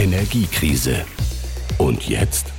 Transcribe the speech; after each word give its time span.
Energiekrise. 0.00 1.04
Und 1.76 2.08
jetzt? 2.08 2.54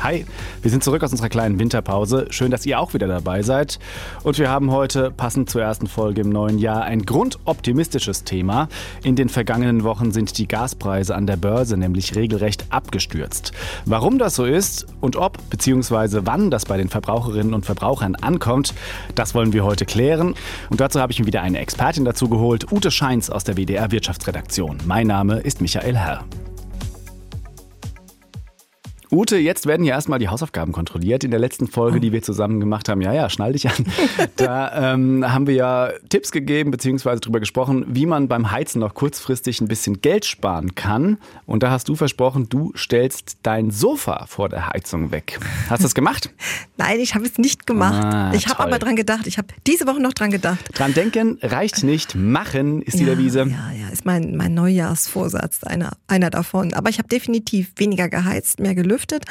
Hi, 0.00 0.26
wir 0.62 0.70
sind 0.72 0.82
zurück 0.82 1.04
aus 1.04 1.12
unserer 1.12 1.28
kleinen 1.28 1.60
Winterpause. 1.60 2.26
Schön, 2.30 2.50
dass 2.50 2.66
ihr 2.66 2.80
auch 2.80 2.92
wieder 2.92 3.06
dabei 3.06 3.42
seid. 3.42 3.78
Und 4.24 4.36
wir 4.40 4.50
haben 4.50 4.72
heute, 4.72 5.12
passend 5.12 5.48
zur 5.48 5.62
ersten 5.62 5.86
Folge 5.86 6.22
im 6.22 6.28
neuen 6.28 6.58
Jahr, 6.58 6.82
ein 6.82 7.06
grundoptimistisches 7.06 8.24
Thema. 8.24 8.68
In 9.04 9.14
den 9.14 9.28
vergangenen 9.28 9.84
Wochen 9.84 10.10
sind 10.10 10.36
die 10.38 10.48
Gaspreise 10.48 11.14
an 11.14 11.28
der 11.28 11.36
Börse 11.36 11.76
nämlich 11.76 12.16
regelrecht 12.16 12.66
abgestürzt. 12.70 13.52
Warum 13.84 14.18
das 14.18 14.34
so 14.34 14.44
ist 14.44 14.86
und 15.00 15.14
ob 15.14 15.38
bzw. 15.50 16.22
wann 16.24 16.50
das 16.50 16.64
bei 16.64 16.76
den 16.76 16.88
Verbraucherinnen 16.88 17.54
und 17.54 17.64
Verbrauchern 17.64 18.16
ankommt, 18.16 18.74
das 19.14 19.36
wollen 19.36 19.52
wir 19.52 19.62
heute 19.62 19.86
klären. 19.86 20.34
Und 20.68 20.80
dazu 20.80 20.98
habe 20.98 21.12
ich 21.12 21.20
mir 21.20 21.26
wieder 21.26 21.42
eine 21.42 21.60
Expertin 21.60 22.04
dazu 22.04 22.28
geholt, 22.28 22.72
Ute 22.72 22.90
Scheins 22.90 23.30
aus 23.30 23.44
der 23.44 23.56
WDR 23.56 23.92
Wirtschaftsredaktion. 23.92 24.78
Mein 24.84 25.06
Name 25.06 25.36
ist 25.36 25.60
Michael 25.60 25.96
Herr. 25.96 26.24
Ute, 29.10 29.36
jetzt 29.36 29.66
werden 29.66 29.84
ja 29.84 29.94
erstmal 29.94 30.18
die 30.18 30.28
Hausaufgaben 30.28 30.72
kontrolliert. 30.72 31.22
In 31.24 31.30
der 31.30 31.40
letzten 31.40 31.68
Folge, 31.68 31.98
oh. 31.98 32.00
die 32.00 32.12
wir 32.12 32.22
zusammen 32.22 32.60
gemacht 32.60 32.88
haben, 32.88 33.00
ja, 33.00 33.12
ja, 33.12 33.30
schnall 33.30 33.52
dich 33.52 33.68
an. 33.68 33.86
da 34.36 34.94
ähm, 34.94 35.24
haben 35.32 35.46
wir 35.46 35.54
ja 35.54 35.90
Tipps 36.08 36.32
gegeben, 36.32 36.70
beziehungsweise 36.70 37.20
darüber 37.20 37.40
gesprochen, 37.40 37.84
wie 37.88 38.06
man 38.06 38.28
beim 38.28 38.50
Heizen 38.50 38.80
noch 38.80 38.94
kurzfristig 38.94 39.60
ein 39.60 39.68
bisschen 39.68 40.00
Geld 40.00 40.24
sparen 40.24 40.74
kann. 40.74 41.18
Und 41.46 41.62
da 41.62 41.70
hast 41.70 41.88
du 41.88 41.94
versprochen, 41.94 42.48
du 42.48 42.72
stellst 42.76 43.38
dein 43.42 43.70
Sofa 43.70 44.26
vor 44.26 44.48
der 44.48 44.68
Heizung 44.68 45.12
weg. 45.12 45.38
Hast 45.70 45.80
du 45.80 45.84
das 45.84 45.94
gemacht? 45.94 46.30
Nein, 46.76 46.98
ich 47.00 47.14
habe 47.14 47.24
es 47.24 47.38
nicht 47.38 47.66
gemacht. 47.66 48.04
Ah, 48.04 48.32
ich 48.34 48.48
habe 48.48 48.60
aber 48.60 48.78
dran 48.78 48.96
gedacht. 48.96 49.26
Ich 49.26 49.38
habe 49.38 49.48
diese 49.66 49.86
Woche 49.86 50.00
noch 50.00 50.12
dran 50.12 50.30
gedacht. 50.30 50.58
Dran 50.74 50.94
denken 50.94 51.38
reicht 51.42 51.84
nicht. 51.84 52.14
Machen 52.14 52.82
ist 52.82 52.98
die 52.98 53.04
ja, 53.04 53.14
Devise. 53.14 53.40
Ja, 53.40 53.72
ja, 53.72 53.85
ist 53.98 54.04
mein, 54.04 54.36
mein 54.36 54.54
Neujahrsvorsatz, 54.54 55.64
einer, 55.64 55.96
einer 56.06 56.30
davon. 56.30 56.72
Aber 56.74 56.90
ich 56.90 56.98
habe 56.98 57.08
definitiv 57.08 57.72
weniger 57.76 58.08
geheizt, 58.08 58.60
mehr 58.60 58.74
gelüftet 58.74 58.86
gelüftet 58.96 59.24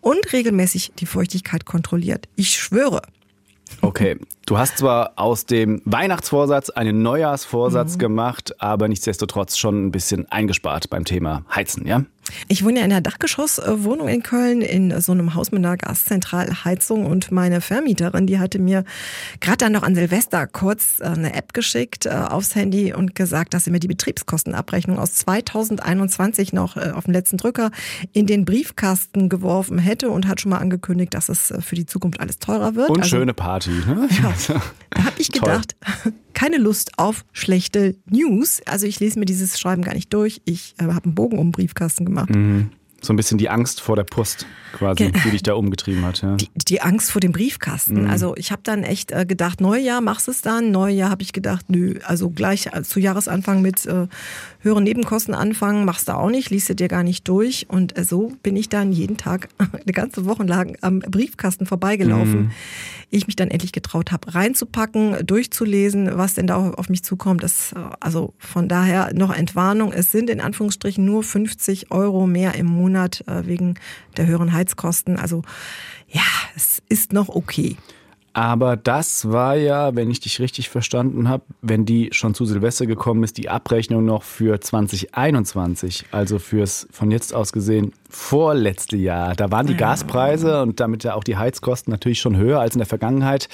und 0.00 0.32
regelmäßig 0.32 0.92
die 0.98 1.06
Feuchtigkeit 1.06 1.64
kontrolliert. 1.64 2.28
Ich 2.36 2.54
schwöre. 2.56 3.02
Okay, 3.80 4.18
du 4.52 4.58
hast 4.58 4.76
zwar 4.76 5.12
aus 5.16 5.46
dem 5.46 5.80
Weihnachtsvorsatz 5.86 6.68
einen 6.68 7.00
Neujahrsvorsatz 7.00 7.94
mhm. 7.94 7.98
gemacht, 7.98 8.54
aber 8.60 8.86
nichtsdestotrotz 8.86 9.56
schon 9.56 9.86
ein 9.86 9.92
bisschen 9.92 10.30
eingespart 10.30 10.90
beim 10.90 11.06
Thema 11.06 11.42
Heizen, 11.54 11.86
ja? 11.86 12.04
Ich 12.48 12.64
wohne 12.64 12.78
ja 12.78 12.84
in 12.84 12.92
einer 12.92 13.00
Dachgeschosswohnung 13.00 14.08
in 14.08 14.22
Köln 14.22 14.60
in 14.62 15.00
so 15.00 15.12
einem 15.12 15.34
Haus 15.34 15.50
mit 15.50 15.58
einer 15.58 15.76
Gaszentralheizung 15.76 17.04
und 17.04 17.32
meine 17.32 17.60
Vermieterin, 17.60 18.26
die 18.26 18.38
hatte 18.38 18.58
mir 18.58 18.84
gerade 19.40 19.58
dann 19.58 19.72
noch 19.72 19.82
an 19.82 19.94
Silvester 19.94 20.46
kurz 20.46 21.00
äh, 21.00 21.04
eine 21.06 21.34
App 21.34 21.52
geschickt 21.52 22.06
äh, 22.06 22.10
aufs 22.10 22.54
Handy 22.54 22.94
und 22.94 23.14
gesagt, 23.14 23.54
dass 23.54 23.64
sie 23.64 23.70
mir 23.70 23.80
die 23.80 23.88
Betriebskostenabrechnung 23.88 24.98
aus 24.98 25.14
2021 25.14 26.52
noch 26.52 26.76
äh, 26.76 26.92
auf 26.94 27.04
den 27.04 27.12
letzten 27.12 27.38
Drücker 27.38 27.70
in 28.12 28.26
den 28.26 28.44
Briefkasten 28.44 29.28
geworfen 29.28 29.78
hätte 29.78 30.10
und 30.10 30.28
hat 30.28 30.40
schon 30.40 30.50
mal 30.50 30.58
angekündigt, 30.58 31.14
dass 31.14 31.28
es 31.28 31.52
für 31.60 31.74
die 31.74 31.86
Zukunft 31.86 32.20
alles 32.20 32.38
teurer 32.38 32.76
wird. 32.76 32.90
Und 32.90 33.00
also, 33.00 33.16
schöne 33.16 33.34
Party. 33.34 33.70
Ne? 33.70 34.08
Ja, 34.22 34.34
da 34.48 35.04
habe 35.04 35.20
ich 35.20 35.32
gedacht, 35.32 35.76
keine 36.34 36.58
Lust 36.58 36.98
auf 36.98 37.24
schlechte 37.32 37.96
News. 38.10 38.60
Also 38.66 38.86
ich 38.86 39.00
lese 39.00 39.18
mir 39.18 39.26
dieses 39.26 39.58
Schreiben 39.58 39.82
gar 39.82 39.94
nicht 39.94 40.12
durch. 40.12 40.42
Ich 40.44 40.74
äh, 40.78 40.84
habe 40.84 41.04
einen 41.04 41.14
Bogen 41.14 41.38
um 41.38 41.48
den 41.48 41.52
Briefkasten 41.52 42.04
gemacht. 42.04 42.30
Mhm. 42.30 42.70
So 43.04 43.12
ein 43.12 43.16
bisschen 43.16 43.36
die 43.36 43.50
Angst 43.50 43.80
vor 43.80 43.96
der 43.96 44.04
Post 44.04 44.46
quasi, 44.72 45.10
die 45.10 45.30
dich 45.30 45.42
da 45.42 45.54
umgetrieben 45.54 46.04
hat. 46.04 46.22
Ja. 46.22 46.36
Die, 46.36 46.48
die 46.54 46.82
Angst 46.82 47.10
vor 47.10 47.20
dem 47.20 47.32
Briefkasten. 47.32 48.04
Mhm. 48.04 48.10
Also 48.10 48.36
ich 48.36 48.52
habe 48.52 48.62
dann 48.62 48.84
echt 48.84 49.10
äh, 49.10 49.26
gedacht, 49.26 49.60
Neujahr 49.60 50.00
machst 50.00 50.28
es 50.28 50.40
dann. 50.40 50.70
Neujahr 50.70 51.10
habe 51.10 51.22
ich 51.22 51.32
gedacht, 51.32 51.66
nö, 51.68 51.98
also 52.04 52.30
gleich 52.30 52.68
äh, 52.72 52.84
zu 52.84 53.00
Jahresanfang 53.00 53.60
mit 53.60 53.86
äh, 53.86 54.06
höheren 54.60 54.84
Nebenkosten 54.84 55.34
anfangen, 55.34 55.84
machst 55.84 56.08
du 56.08 56.12
auch 56.12 56.30
nicht, 56.30 56.50
liest 56.50 56.68
du 56.68 56.76
dir 56.76 56.86
gar 56.86 57.02
nicht 57.02 57.26
durch. 57.26 57.66
Und 57.68 57.98
äh, 57.98 58.04
so 58.04 58.34
bin 58.44 58.54
ich 58.54 58.68
dann 58.68 58.92
jeden 58.92 59.16
Tag 59.16 59.48
eine 59.58 59.92
ganze 59.92 60.24
Woche 60.24 60.44
lang 60.44 60.78
am 60.80 61.00
Briefkasten 61.00 61.66
vorbeigelaufen. 61.66 62.42
Mhm. 62.42 62.50
Ich 63.14 63.26
mich 63.26 63.36
dann 63.36 63.50
endlich 63.50 63.72
getraut 63.72 64.10
habe, 64.10 64.34
reinzupacken, 64.34 65.26
durchzulesen, 65.26 66.16
was 66.16 66.34
denn 66.34 66.46
da 66.46 66.70
auf 66.70 66.88
mich 66.88 67.04
zukommt. 67.04 67.42
Das, 67.42 67.74
also 68.00 68.32
von 68.38 68.68
daher 68.68 69.12
noch 69.12 69.34
Entwarnung. 69.34 69.92
Es 69.92 70.10
sind 70.10 70.30
in 70.30 70.40
Anführungsstrichen 70.40 71.04
nur 71.04 71.22
50 71.22 71.90
Euro 71.90 72.26
mehr 72.26 72.54
im 72.54 72.66
Monat 72.66 73.22
äh, 73.28 73.46
wegen 73.46 73.74
der 74.16 74.26
höheren 74.26 74.54
Heizkosten. 74.54 75.18
Also 75.18 75.42
ja, 76.08 76.22
es 76.56 76.82
ist 76.88 77.12
noch 77.12 77.28
okay. 77.28 77.76
Aber 78.34 78.76
das 78.76 79.30
war 79.30 79.56
ja, 79.56 79.94
wenn 79.94 80.10
ich 80.10 80.20
dich 80.20 80.40
richtig 80.40 80.70
verstanden 80.70 81.28
habe, 81.28 81.44
wenn 81.60 81.84
die 81.84 82.08
schon 82.12 82.34
zu 82.34 82.46
Silvester 82.46 82.86
gekommen 82.86 83.24
ist, 83.24 83.36
die 83.36 83.50
Abrechnung 83.50 84.04
noch 84.04 84.22
für 84.22 84.60
2021, 84.60 86.06
also 86.12 86.38
fürs 86.38 86.88
von 86.90 87.10
jetzt 87.10 87.34
aus 87.34 87.52
gesehen 87.52 87.92
vorletzte 88.08 88.96
Jahr. 88.96 89.34
Da 89.34 89.50
waren 89.50 89.66
die 89.66 89.76
Gaspreise 89.76 90.62
und 90.62 90.80
damit 90.80 91.04
ja 91.04 91.14
auch 91.14 91.24
die 91.24 91.36
Heizkosten 91.36 91.90
natürlich 91.90 92.20
schon 92.20 92.36
höher 92.36 92.60
als 92.60 92.74
in 92.74 92.78
der 92.78 92.86
Vergangenheit. 92.86 93.48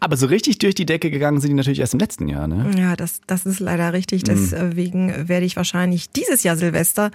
Aber 0.00 0.16
so 0.16 0.26
richtig 0.26 0.58
durch 0.58 0.74
die 0.74 0.86
Decke 0.86 1.10
gegangen 1.10 1.40
sind 1.40 1.50
die 1.50 1.54
natürlich 1.54 1.80
erst 1.80 1.94
im 1.94 2.00
letzten 2.00 2.28
Jahr. 2.28 2.46
Ne? 2.46 2.70
Ja, 2.76 2.96
das, 2.96 3.20
das 3.26 3.46
ist 3.46 3.60
leider 3.60 3.92
richtig. 3.92 4.22
Mhm. 4.22 4.26
Deswegen 4.26 5.28
werde 5.28 5.46
ich 5.46 5.56
wahrscheinlich 5.56 6.10
dieses 6.10 6.42
Jahr 6.42 6.56
Silvester 6.56 7.10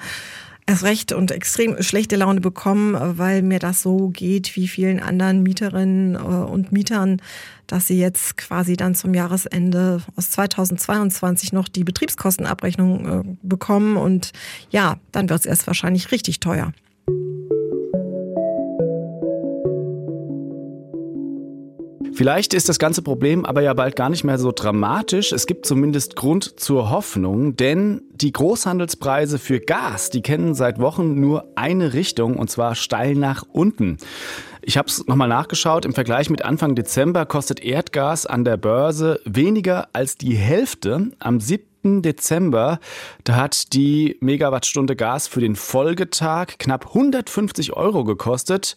erst 0.70 0.84
recht 0.84 1.14
und 1.14 1.32
extrem 1.32 1.82
schlechte 1.82 2.16
Laune 2.16 2.42
bekommen, 2.42 2.96
weil 3.18 3.42
mir 3.42 3.58
das 3.58 3.82
so 3.82 4.10
geht 4.10 4.56
wie 4.56 4.68
vielen 4.68 5.00
anderen 5.00 5.42
Mieterinnen 5.42 6.14
äh, 6.14 6.20
und 6.20 6.72
Mietern, 6.72 7.22
dass 7.66 7.88
sie 7.88 8.00
jetzt 8.00 8.38
quasi 8.38 8.78
dann 8.78 8.94
zum 8.94 9.16
Jahresende 9.16 10.02
aus 10.16 10.30
2022 10.30 11.54
noch 11.54 11.68
die 11.68 11.84
Betriebskostenabrechnung 11.84 13.08
äh, 13.08 13.24
bekommen 13.42 13.98
und 13.98 14.32
ja, 14.70 14.98
dann 15.12 15.30
wird 15.30 15.40
es 15.40 15.46
erst 15.48 15.66
wahrscheinlich 15.66 16.12
richtig 16.12 16.40
teuer. 16.40 16.72
Vielleicht 22.20 22.54
ist 22.54 22.68
das 22.68 22.80
ganze 22.80 23.02
Problem 23.02 23.46
aber 23.46 23.62
ja 23.62 23.74
bald 23.74 23.96
gar 23.96 24.10
nicht 24.10 24.26
mehr 24.26 24.38
so 24.38 24.52
dramatisch. 24.52 25.32
Es 25.32 25.48
gibt 25.48 25.66
zumindest 25.66 26.18
Grund 26.18 26.60
zur 26.60 26.90
Hoffnung, 26.90 27.56
denn 27.56 28.02
die 28.12 28.34
Großhandelspreise 28.34 29.40
für 29.40 29.62
Gas, 29.62 30.10
die 30.10 30.22
kennen 30.22 30.54
seit 30.54 30.82
Wochen 30.82 31.22
nur 31.22 31.46
eine 31.56 31.94
Richtung 31.94 32.36
und 32.36 32.50
zwar 32.50 32.76
steil 32.76 33.16
nach 33.16 33.46
unten. 33.54 34.00
Ich 34.62 34.78
habe 34.78 34.90
es 34.90 35.08
nochmal 35.08 35.30
nachgeschaut. 35.30 35.86
Im 35.86 35.94
Vergleich 35.94 36.30
mit 36.30 36.42
Anfang 36.44 36.76
Dezember 36.76 37.26
kostet 37.26 37.62
Erdgas 37.62 38.26
an 38.26 38.44
der 38.44 38.58
Börse 38.58 39.22
weniger 39.24 39.88
als 39.94 40.18
die 40.18 40.36
Hälfte. 40.36 41.12
Am 41.20 41.40
7. 41.40 42.02
Dezember, 42.02 42.82
da 43.24 43.38
hat 43.38 43.72
die 43.72 44.18
Megawattstunde 44.20 44.98
Gas 44.98 45.30
für 45.30 45.40
den 45.40 45.56
Folgetag 45.56 46.58
knapp 46.58 46.88
150 46.88 47.78
Euro 47.78 48.04
gekostet. 48.04 48.76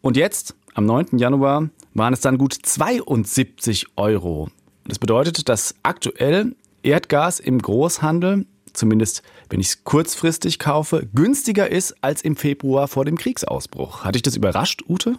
Und 0.00 0.16
jetzt, 0.16 0.54
am 0.78 0.86
9. 0.86 1.18
Januar, 1.18 1.70
waren 1.94 2.14
es 2.14 2.20
dann 2.20 2.38
gut 2.38 2.54
72 2.54 3.86
Euro. 3.96 4.48
Das 4.86 5.00
bedeutet, 5.00 5.48
dass 5.48 5.74
aktuell 5.82 6.54
Erdgas 6.84 7.40
im 7.40 7.60
Großhandel, 7.60 8.46
zumindest 8.74 9.22
wenn 9.50 9.58
ich 9.58 9.66
es 9.70 9.82
kurzfristig 9.82 10.60
kaufe, 10.60 11.08
günstiger 11.12 11.68
ist 11.68 11.96
als 12.00 12.22
im 12.22 12.36
Februar 12.36 12.86
vor 12.86 13.04
dem 13.04 13.18
Kriegsausbruch. 13.18 14.04
Hat 14.04 14.14
dich 14.14 14.22
das 14.22 14.36
überrascht, 14.36 14.82
Ute? 14.88 15.16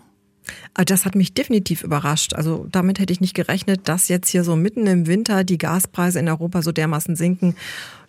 Ah, 0.76 0.86
das 0.86 1.06
hat 1.06 1.16
mich 1.16 1.34
definitiv 1.34 1.84
überrascht. 1.84 2.34
Also 2.34 2.66
damit 2.72 3.00
hätte 3.00 3.12
ich 3.12 3.20
nicht 3.20 3.34
gerechnet, 3.34 3.90
dass 3.90 4.08
jetzt 4.08 4.30
hier 4.30 4.46
so 4.46 4.56
mitten 4.56 4.88
im 4.88 5.08
Winter 5.08 5.44
die 5.44 5.58
Gaspreise 5.58 6.20
in 6.20 6.30
Europa 6.30 6.62
so 6.62 6.72
dermaßen 6.72 7.18
sinken. 7.18 7.58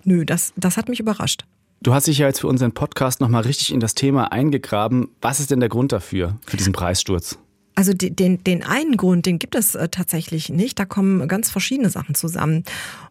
Nö, 0.05 0.25
das, 0.25 0.53
das 0.57 0.77
hat 0.77 0.89
mich 0.89 1.01
überrascht. 1.01 1.45
Du 1.83 1.95
hast 1.95 2.07
dich 2.07 2.19
ja 2.19 2.27
jetzt 2.27 2.41
für 2.41 2.47
unseren 2.47 2.73
Podcast 2.73 3.23
nochmal 3.23 3.41
richtig 3.43 3.73
in 3.73 3.81
das 3.81 3.95
Thema 3.95 4.33
eingegraben. 4.33 5.09
Was 5.23 5.41
ist 5.41 5.51
denn 5.51 5.61
der 5.61 5.71
Grund 5.71 5.93
dafür, 5.93 6.37
für 6.47 6.59
diesen 6.59 6.75
Preissturz? 6.75 7.39
Also 7.75 7.95
den, 7.95 8.45
den 8.45 8.63
einen 8.63 8.99
Grund, 8.99 9.25
den 9.25 9.39
gibt 9.39 9.55
es 9.55 9.75
äh, 9.75 9.89
tatsächlich 9.89 10.51
nicht. 10.51 10.79
Da 10.79 10.85
kommen 10.85 11.27
ganz 11.27 11.51
verschiedene 11.51 11.89
Sachen 11.89 12.15
zusammen. 12.15 12.65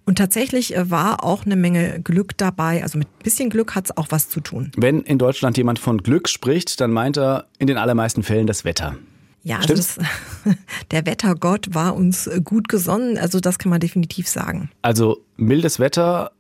Und 0.06 0.20
tatsächlich 0.20 0.76
äh, 0.76 0.92
war 0.92 1.24
auch 1.24 1.48
eine 1.48 1.56
Menge 1.56 2.00
Glück 2.02 2.38
dabei. 2.38 2.84
Also 2.84 3.00
mit 3.00 3.08
bisschen 3.24 3.50
Glück 3.50 3.74
hat 3.74 3.86
es 3.86 3.98
auch 3.98 4.06
was 4.12 4.30
zu 4.30 4.40
tun. 4.40 4.72
Wenn 4.78 5.02
in 5.02 5.18
Deutschland 5.18 5.58
jemand 5.58 5.80
von 5.80 6.04
Glück 6.04 6.30
spricht, 6.30 6.80
dann 6.80 6.92
meint 6.92 7.18
er 7.18 7.48
in 7.58 7.66
den 7.66 7.78
allermeisten 7.78 8.22
Fällen 8.22 8.46
das 8.46 8.66
Wetter. 8.66 8.96
Ja, 9.42 9.58
also 9.58 9.74
das, 9.74 9.98
der 10.92 11.08
Wettergott 11.08 11.74
war 11.74 11.96
uns 11.96 12.30
gut 12.44 12.70
gesonnen. 12.70 13.18
Also 13.18 13.40
das 13.40 13.58
kann 13.58 13.72
man 13.72 13.80
definitiv 13.80 14.28
sagen. 14.28 14.70
Also 14.84 15.26
mildes 15.38 15.80
Wetter, 15.80 16.34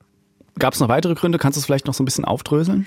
Gab 0.59 0.73
es 0.73 0.79
noch 0.79 0.89
weitere 0.89 1.15
Gründe? 1.15 1.37
Kannst 1.37 1.55
du 1.55 1.59
es 1.59 1.65
vielleicht 1.65 1.87
noch 1.87 1.93
so 1.93 2.03
ein 2.03 2.05
bisschen 2.05 2.25
aufdröseln? 2.25 2.85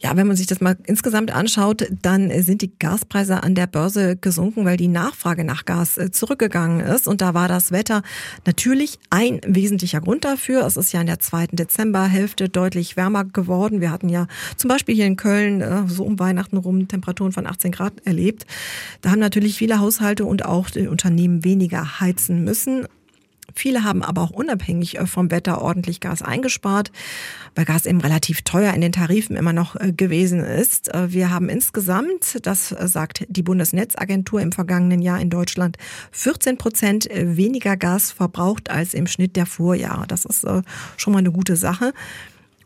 Ja, 0.00 0.16
wenn 0.16 0.26
man 0.26 0.36
sich 0.36 0.48
das 0.48 0.60
mal 0.60 0.76
insgesamt 0.84 1.30
anschaut, 1.30 1.86
dann 2.02 2.30
sind 2.42 2.60
die 2.60 2.76
Gaspreise 2.76 3.44
an 3.44 3.54
der 3.54 3.68
Börse 3.68 4.16
gesunken, 4.16 4.64
weil 4.64 4.76
die 4.76 4.88
Nachfrage 4.88 5.44
nach 5.44 5.64
Gas 5.64 5.96
äh, 5.96 6.10
zurückgegangen 6.10 6.80
ist. 6.80 7.06
Und 7.06 7.20
da 7.20 7.34
war 7.34 7.46
das 7.46 7.70
Wetter 7.70 8.02
natürlich 8.44 8.98
ein 9.10 9.40
wesentlicher 9.46 10.00
Grund 10.00 10.24
dafür. 10.24 10.66
Es 10.66 10.76
ist 10.76 10.92
ja 10.92 11.00
in 11.00 11.06
der 11.06 11.20
zweiten 11.20 11.54
Dezemberhälfte 11.54 12.48
deutlich 12.48 12.96
wärmer 12.96 13.24
geworden. 13.24 13.80
Wir 13.80 13.92
hatten 13.92 14.08
ja 14.08 14.26
zum 14.56 14.68
Beispiel 14.68 14.96
hier 14.96 15.06
in 15.06 15.16
Köln 15.16 15.60
äh, 15.60 15.84
so 15.86 16.02
um 16.02 16.18
Weihnachten 16.18 16.56
rum 16.56 16.88
Temperaturen 16.88 17.30
von 17.30 17.46
18 17.46 17.70
Grad 17.70 17.92
erlebt. 18.04 18.44
Da 19.02 19.12
haben 19.12 19.20
natürlich 19.20 19.56
viele 19.56 19.78
Haushalte 19.78 20.24
und 20.24 20.44
auch 20.44 20.68
Unternehmen 20.74 21.44
weniger 21.44 22.00
heizen 22.00 22.42
müssen. 22.42 22.86
Viele 23.54 23.84
haben 23.84 24.02
aber 24.02 24.22
auch 24.22 24.30
unabhängig 24.30 24.98
äh, 24.98 25.06
vom 25.06 25.30
Wetter 25.30 25.62
ordentlich 25.62 26.00
Gas 26.00 26.22
eingespart, 26.22 26.92
weil 27.54 27.64
Gas 27.64 27.86
eben 27.86 28.00
relativ 28.00 28.42
teuer 28.42 28.72
in 28.74 28.80
den 28.80 28.92
Tarifen 28.92 29.36
immer 29.36 29.52
noch 29.52 29.76
äh, 29.76 29.92
gewesen 29.92 30.40
ist. 30.40 30.92
Äh, 30.94 31.12
wir 31.12 31.30
haben 31.30 31.48
insgesamt, 31.48 32.38
das 32.42 32.68
sagt 32.68 33.26
die 33.28 33.42
Bundesnetzagentur 33.42 34.40
im 34.40 34.52
vergangenen 34.52 35.02
Jahr 35.02 35.20
in 35.20 35.30
Deutschland, 35.30 35.76
14 36.12 36.58
Prozent 36.58 37.08
weniger 37.12 37.76
Gas 37.76 38.12
verbraucht 38.12 38.70
als 38.70 38.94
im 38.94 39.06
Schnitt 39.06 39.36
der 39.36 39.46
Vorjahre. 39.46 40.06
Das 40.06 40.24
ist 40.24 40.46
schon 40.96 41.12
mal 41.12 41.18
eine 41.18 41.32
gute 41.32 41.56
Sache. 41.56 41.92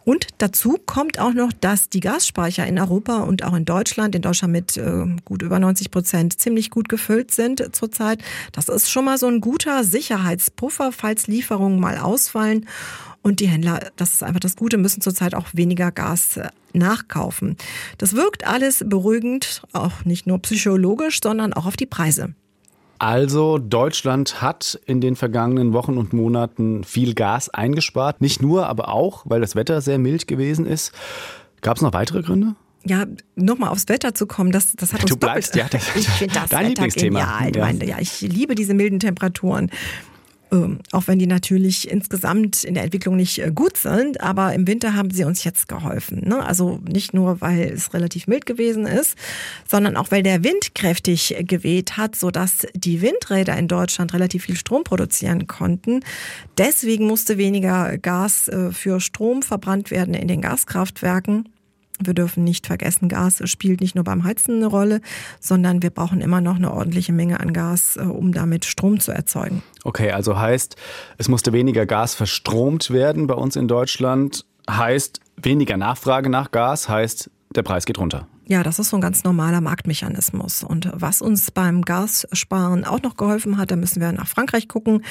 Und 0.06 0.28
dazu 0.38 0.78
kommt 0.86 1.18
auch 1.18 1.32
noch, 1.32 1.52
dass 1.52 1.88
die 1.88 1.98
Gasspeicher 1.98 2.64
in 2.64 2.78
Europa 2.78 3.24
und 3.24 3.42
auch 3.42 3.54
in 3.54 3.64
Deutschland, 3.64 4.14
in 4.14 4.22
Deutschland 4.22 4.52
mit 4.52 4.76
äh, 4.76 5.04
gut 5.24 5.42
über 5.42 5.58
90 5.58 5.90
Prozent, 5.90 6.40
ziemlich 6.40 6.70
gut 6.70 6.88
gefüllt 6.88 7.32
sind 7.32 7.74
zurzeit. 7.74 8.22
Das 8.52 8.68
ist 8.68 8.88
schon 8.88 9.04
mal 9.04 9.18
so 9.18 9.26
ein 9.26 9.40
guter 9.40 9.82
Sicherheitspuffer, 9.82 10.92
falls 10.92 11.26
Lieferungen 11.26 11.80
mal 11.80 11.98
ausfallen. 11.98 12.68
Und 13.20 13.40
die 13.40 13.48
Händler, 13.48 13.90
das 13.96 14.12
ist 14.12 14.22
einfach 14.22 14.38
das 14.38 14.54
Gute, 14.54 14.76
müssen 14.76 15.00
zurzeit 15.00 15.34
auch 15.34 15.48
weniger 15.54 15.90
Gas 15.90 16.36
äh, 16.36 16.50
nachkaufen. 16.72 17.56
Das 17.98 18.14
wirkt 18.14 18.46
alles 18.46 18.84
beruhigend, 18.86 19.62
auch 19.72 20.04
nicht 20.04 20.28
nur 20.28 20.38
psychologisch, 20.38 21.18
sondern 21.20 21.52
auch 21.52 21.66
auf 21.66 21.76
die 21.76 21.86
Preise. 21.86 22.32
Also 22.98 23.58
Deutschland 23.58 24.40
hat 24.40 24.80
in 24.86 25.00
den 25.00 25.16
vergangenen 25.16 25.72
Wochen 25.72 25.98
und 25.98 26.12
Monaten 26.12 26.84
viel 26.84 27.14
Gas 27.14 27.48
eingespart. 27.48 28.20
Nicht 28.20 28.42
nur, 28.42 28.66
aber 28.66 28.88
auch, 28.88 29.22
weil 29.26 29.40
das 29.40 29.54
Wetter 29.56 29.80
sehr 29.80 29.98
mild 29.98 30.26
gewesen 30.26 30.66
ist. 30.66 30.92
Gab 31.60 31.76
es 31.76 31.82
noch 31.82 31.92
weitere 31.92 32.22
Gründe? 32.22 32.54
ja, 32.88 33.04
nochmal 33.34 33.70
aufs 33.70 33.88
Wetter 33.88 34.14
zu 34.14 34.26
kommen, 34.26 34.52
das, 34.52 34.74
das 34.76 34.92
hat 34.92 35.02
uns 35.02 35.10
du 35.10 35.16
bleibst, 35.16 35.56
doppelt. 35.56 35.72
Ja, 35.72 35.78
das, 35.78 35.96
ich 35.96 36.08
finde 36.08 36.34
das 36.34 36.50
dein 36.50 36.60
Wetter 36.60 36.68
Lieblingsthema. 36.68 37.40
genial. 37.40 37.78
Ja. 37.80 37.84
ja, 37.84 37.98
ich 37.98 38.20
liebe 38.20 38.54
diese 38.54 38.74
milden 38.74 39.00
Temperaturen. 39.00 39.70
Ähm, 40.56 40.78
auch 40.92 41.06
wenn 41.06 41.18
die 41.18 41.26
natürlich 41.26 41.90
insgesamt 41.90 42.64
in 42.64 42.74
der 42.74 42.84
Entwicklung 42.84 43.16
nicht 43.16 43.38
äh, 43.38 43.50
gut 43.54 43.76
sind, 43.76 44.20
aber 44.20 44.54
im 44.54 44.66
Winter 44.66 44.94
haben 44.94 45.10
sie 45.10 45.24
uns 45.24 45.44
jetzt 45.44 45.68
geholfen. 45.68 46.22
Ne? 46.26 46.44
Also 46.44 46.80
nicht 46.88 47.14
nur, 47.14 47.40
weil 47.40 47.60
es 47.60 47.92
relativ 47.94 48.26
mild 48.26 48.46
gewesen 48.46 48.86
ist, 48.86 49.16
sondern 49.66 49.96
auch, 49.96 50.10
weil 50.10 50.22
der 50.22 50.44
Wind 50.44 50.74
kräftig 50.74 51.36
geweht 51.40 51.96
hat, 51.96 52.16
sodass 52.16 52.66
die 52.74 53.02
Windräder 53.02 53.56
in 53.56 53.68
Deutschland 53.68 54.14
relativ 54.14 54.44
viel 54.44 54.56
Strom 54.56 54.84
produzieren 54.84 55.46
konnten. 55.46 56.00
Deswegen 56.58 57.06
musste 57.06 57.38
weniger 57.38 57.98
Gas 57.98 58.48
äh, 58.48 58.72
für 58.72 59.00
Strom 59.00 59.42
verbrannt 59.42 59.90
werden 59.90 60.14
in 60.14 60.28
den 60.28 60.40
Gaskraftwerken. 60.40 61.48
Wir 61.98 62.14
dürfen 62.14 62.44
nicht 62.44 62.66
vergessen, 62.66 63.08
Gas 63.08 63.40
spielt 63.44 63.80
nicht 63.80 63.94
nur 63.94 64.04
beim 64.04 64.24
Heizen 64.24 64.56
eine 64.56 64.66
Rolle, 64.66 65.00
sondern 65.40 65.82
wir 65.82 65.90
brauchen 65.90 66.20
immer 66.20 66.40
noch 66.40 66.56
eine 66.56 66.72
ordentliche 66.72 67.12
Menge 67.12 67.40
an 67.40 67.52
Gas, 67.52 67.96
äh, 67.96 68.02
um 68.02 68.32
damit 68.32 68.64
Strom 68.64 69.00
zu 69.00 69.12
erzeugen. 69.12 69.62
Okay, 69.84 70.10
also 70.10 70.38
heißt, 70.38 70.76
es 71.18 71.28
musste 71.28 71.52
weniger 71.52 71.86
Gas 71.86 72.14
verstromt 72.14 72.90
werden 72.90 73.26
bei 73.26 73.34
uns 73.34 73.56
in 73.56 73.68
Deutschland, 73.68 74.44
heißt 74.68 75.20
weniger 75.36 75.76
Nachfrage 75.76 76.28
nach 76.28 76.50
Gas, 76.50 76.88
heißt 76.88 77.30
der 77.54 77.62
Preis 77.62 77.86
geht 77.86 77.98
runter. 77.98 78.26
Ja, 78.48 78.62
das 78.62 78.78
ist 78.78 78.90
so 78.90 78.96
ein 78.96 79.00
ganz 79.00 79.24
normaler 79.24 79.60
Marktmechanismus. 79.60 80.62
Und 80.62 80.88
was 80.92 81.20
uns 81.20 81.50
beim 81.50 81.82
Gassparen 81.82 82.84
auch 82.84 83.02
noch 83.02 83.16
geholfen 83.16 83.58
hat, 83.58 83.72
da 83.72 83.76
müssen 83.76 84.00
wir 84.00 84.12
nach 84.12 84.28
Frankreich 84.28 84.68
gucken. 84.68 85.04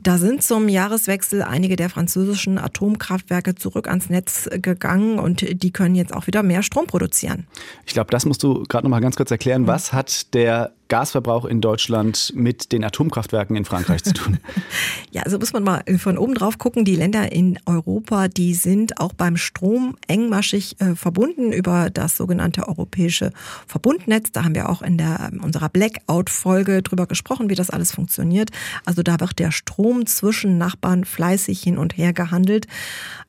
Da 0.00 0.18
sind 0.18 0.42
zum 0.42 0.68
Jahreswechsel 0.68 1.42
einige 1.42 1.76
der 1.76 1.90
französischen 1.90 2.58
Atomkraftwerke 2.58 3.54
zurück 3.54 3.86
ans 3.86 4.10
Netz 4.10 4.48
gegangen 4.50 5.20
und 5.20 5.62
die 5.62 5.70
können 5.70 5.94
jetzt 5.94 6.12
auch 6.12 6.26
wieder 6.26 6.42
mehr 6.42 6.64
Strom 6.64 6.88
produzieren. 6.88 7.46
Ich 7.86 7.92
glaube, 7.92 8.10
das 8.10 8.26
musst 8.26 8.42
du 8.42 8.64
gerade 8.64 8.84
noch 8.84 8.90
mal 8.90 9.00
ganz 9.00 9.14
kurz 9.14 9.30
erklären. 9.30 9.68
Was 9.68 9.92
hat 9.92 10.34
der 10.34 10.72
Gasverbrauch 10.92 11.46
in 11.46 11.62
Deutschland 11.62 12.34
mit 12.36 12.70
den 12.70 12.84
Atomkraftwerken 12.84 13.56
in 13.56 13.64
Frankreich 13.64 14.04
zu 14.04 14.12
tun? 14.12 14.36
ja, 15.10 15.22
also 15.22 15.38
muss 15.38 15.54
man 15.54 15.64
mal 15.64 15.82
von 15.96 16.18
oben 16.18 16.34
drauf 16.34 16.58
gucken. 16.58 16.84
Die 16.84 16.96
Länder 16.96 17.32
in 17.32 17.58
Europa, 17.64 18.28
die 18.28 18.52
sind 18.52 19.00
auch 19.00 19.14
beim 19.14 19.38
Strom 19.38 19.96
engmaschig 20.06 20.78
äh, 20.82 20.94
verbunden 20.94 21.50
über 21.50 21.88
das 21.88 22.18
sogenannte 22.18 22.68
europäische 22.68 23.32
Verbundnetz. 23.66 24.32
Da 24.32 24.44
haben 24.44 24.54
wir 24.54 24.68
auch 24.68 24.82
in 24.82 24.98
der, 24.98 25.30
unserer 25.42 25.70
Blackout-Folge 25.70 26.82
drüber 26.82 27.06
gesprochen, 27.06 27.48
wie 27.48 27.54
das 27.54 27.70
alles 27.70 27.90
funktioniert. 27.90 28.50
Also 28.84 29.02
da 29.02 29.18
wird 29.18 29.38
der 29.38 29.50
Strom 29.50 30.04
zwischen 30.04 30.58
Nachbarn 30.58 31.06
fleißig 31.06 31.62
hin 31.62 31.78
und 31.78 31.96
her 31.96 32.12
gehandelt. 32.12 32.66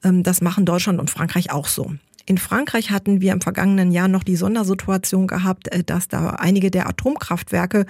Ähm, 0.03 0.23
das 0.23 0.41
machen 0.41 0.65
Deutschland 0.65 0.99
und 0.99 1.09
Frankreich 1.09 1.49
auch 1.53 1.69
so. 1.69 1.93
In 2.25 2.37
Frankreich 2.37 2.89
hatten 2.91 3.19
wir 3.19 3.33
im 3.33 3.41
vergangenen 3.41 3.91
Jahr 3.91 4.07
noch 4.07 4.23
die 4.23 4.37
Sondersituation 4.37 5.27
gehabt, 5.27 5.67
äh, 5.69 5.83
dass 5.83 6.07
da 6.07 6.29
einige 6.31 6.71
der 6.71 6.87
Atomkraftwerke 6.87 7.85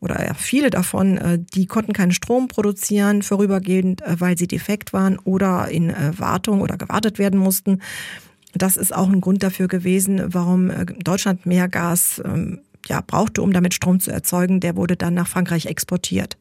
oder 0.00 0.34
viele 0.36 0.70
davon, 0.70 1.18
äh, 1.18 1.38
die 1.38 1.66
konnten 1.66 1.92
keinen 1.92 2.12
Strom 2.12 2.48
produzieren 2.48 3.22
vorübergehend, 3.22 4.02
äh, 4.02 4.20
weil 4.20 4.36
sie 4.36 4.48
defekt 4.48 4.92
waren 4.92 5.18
oder 5.20 5.68
in 5.68 5.94
Wartung 6.16 6.60
oder 6.60 6.76
gewartet 6.76 7.18
werden 7.18 7.38
mussten. 7.38 7.80
Das 8.54 8.76
ist 8.76 8.94
auch 8.94 9.08
ein 9.08 9.20
Grund 9.20 9.42
dafür 9.42 9.68
gewesen, 9.68 10.22
warum 10.26 10.72
Deutschland 11.04 11.46
mehr 11.46 11.68
Gas 11.68 12.22
ähm, 12.24 12.60
ja, 12.86 13.02
brauchte, 13.06 13.42
um 13.42 13.52
damit 13.52 13.74
Strom 13.74 14.00
zu 14.00 14.10
erzeugen. 14.10 14.60
Der 14.60 14.76
wurde 14.76 14.96
dann 14.96 15.14
nach 15.14 15.28
Frankreich 15.28 15.66
exportiert. 15.66 16.36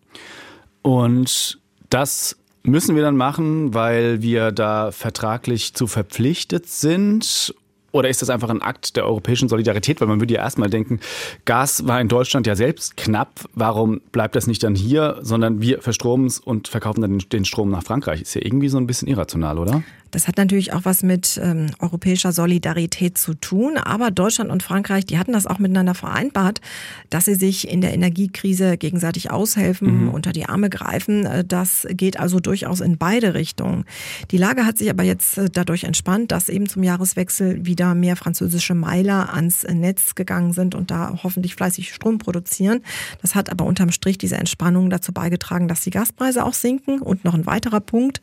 Und 0.82 1.60
das 1.90 2.38
müssen 2.66 2.96
wir 2.96 3.04
dann 3.04 3.18
machen, 3.18 3.74
weil 3.74 4.22
wir 4.22 4.52
da 4.52 4.92
vertraglich 4.92 5.74
zu 5.74 5.88
verpflichtet 5.88 6.68
sind? 6.68 7.54
Oder 7.92 8.10
ist 8.10 8.22
das 8.22 8.30
einfach 8.30 8.50
ein 8.50 8.62
Akt 8.62 8.98
der 8.98 9.06
europäischen 9.06 9.48
Solidarität? 9.48 10.02
Weil 10.02 10.10
man 10.10 10.20
würde 10.20 10.34
ja 10.34 10.42
erstmal 10.42 10.70
denken, 10.70 11.00
Gas 11.46 11.88
war 11.88 12.02
in 12.02 12.10
Deutschland 12.10 12.46
ja 12.46 12.54
selbst 12.56 12.98
knapp. 12.98 13.46
Warum 13.54 14.02
bleibt 14.12 14.36
das 14.36 14.48
nicht 14.48 14.64
dann 14.64 14.76
hier, 14.76 15.18
sondern 15.22 15.62
wir 15.62 15.82
verstromen 15.82 16.28
es 16.28 16.40
und 16.40 16.68
verkaufen 16.68 17.00
dann 17.00 17.20
den 17.20 17.46
Strom 17.46 17.70
nach 17.70 17.84
Frankreich? 17.84 18.22
Ist 18.22 18.36
ja 18.36 18.42
irgendwie 18.44 18.68
so 18.68 18.78
ein 18.78 18.86
bisschen 18.86 19.08
irrational, 19.08 19.58
oder? 19.58 19.82
Das 20.12 20.28
hat 20.28 20.38
natürlich 20.38 20.74
auch 20.74 20.82
was 20.84 21.04
mit 21.04 21.40
ähm, 21.44 21.72
europäischer 21.80 22.32
Solidarität 22.32 23.18
zu 23.18 23.34
tun. 23.34 23.78
Aber 23.78 24.12
Deutschland 24.12 24.50
und 24.50 24.64
Frankreich, 24.64 25.06
die 25.06 25.18
hatten 25.18 25.34
das 25.34 25.48
auch 25.48 25.60
miteinander 25.60 25.94
vereinbart, 25.94 26.62
dass 27.10 27.26
sie 27.26 27.36
sich 27.36 27.68
in 27.68 27.82
der 27.82 27.94
Energiekrise 27.94 28.78
gegenseitig 28.78 29.32
aushelfen, 29.32 30.06
mhm. 30.06 30.10
unter 30.10 30.32
die 30.32 30.46
Arme 30.46 30.70
greifen. 30.70 31.26
Äh, 31.26 31.44
das 31.44 31.88
geht 31.92 32.20
also 32.20 32.40
durchaus 32.40 32.82
in 32.82 32.98
beide 32.98 33.34
Richtungen. 33.34 33.86
Die 34.32 34.38
Lage 34.38 34.66
hat 34.66 34.78
sich 34.78 34.90
aber 34.90 35.04
jetzt 35.04 35.38
äh, 35.38 35.50
dadurch 35.52 35.84
entspannt, 35.84 36.32
dass 36.32 36.50
eben 36.50 36.68
zum 36.68 36.84
Jahreswechsel 36.84 37.66
wieder 37.66 37.96
mehr 37.96 38.16
französische 38.16 38.76
Meiler 38.76 39.34
ans 39.34 39.64
Netz 39.64 40.16
gegangen 40.16 40.54
sind 40.54 40.76
und 40.76 40.92
da 40.92 41.20
hoffentlich 41.24 41.56
fleißig 41.56 41.94
Strom 41.94 42.18
produzieren. 42.18 42.82
Das 43.22 43.36
hat 43.36 43.50
aber 43.50 43.66
unterm 43.66 43.92
Strich 43.92 44.18
diese 44.18 44.38
Entspannung 44.38 44.90
dazu 44.90 45.12
beigetragen, 45.12 45.68
dass 45.68 45.82
die 45.82 45.90
Gaspreise 45.90 46.46
auch 46.46 46.54
sinken. 46.54 47.02
Und 47.02 47.26
noch 47.26 47.34
ein 47.34 47.46
weiterer 47.46 47.80
Punkt 47.80 48.22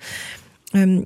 ähm, 0.75 1.05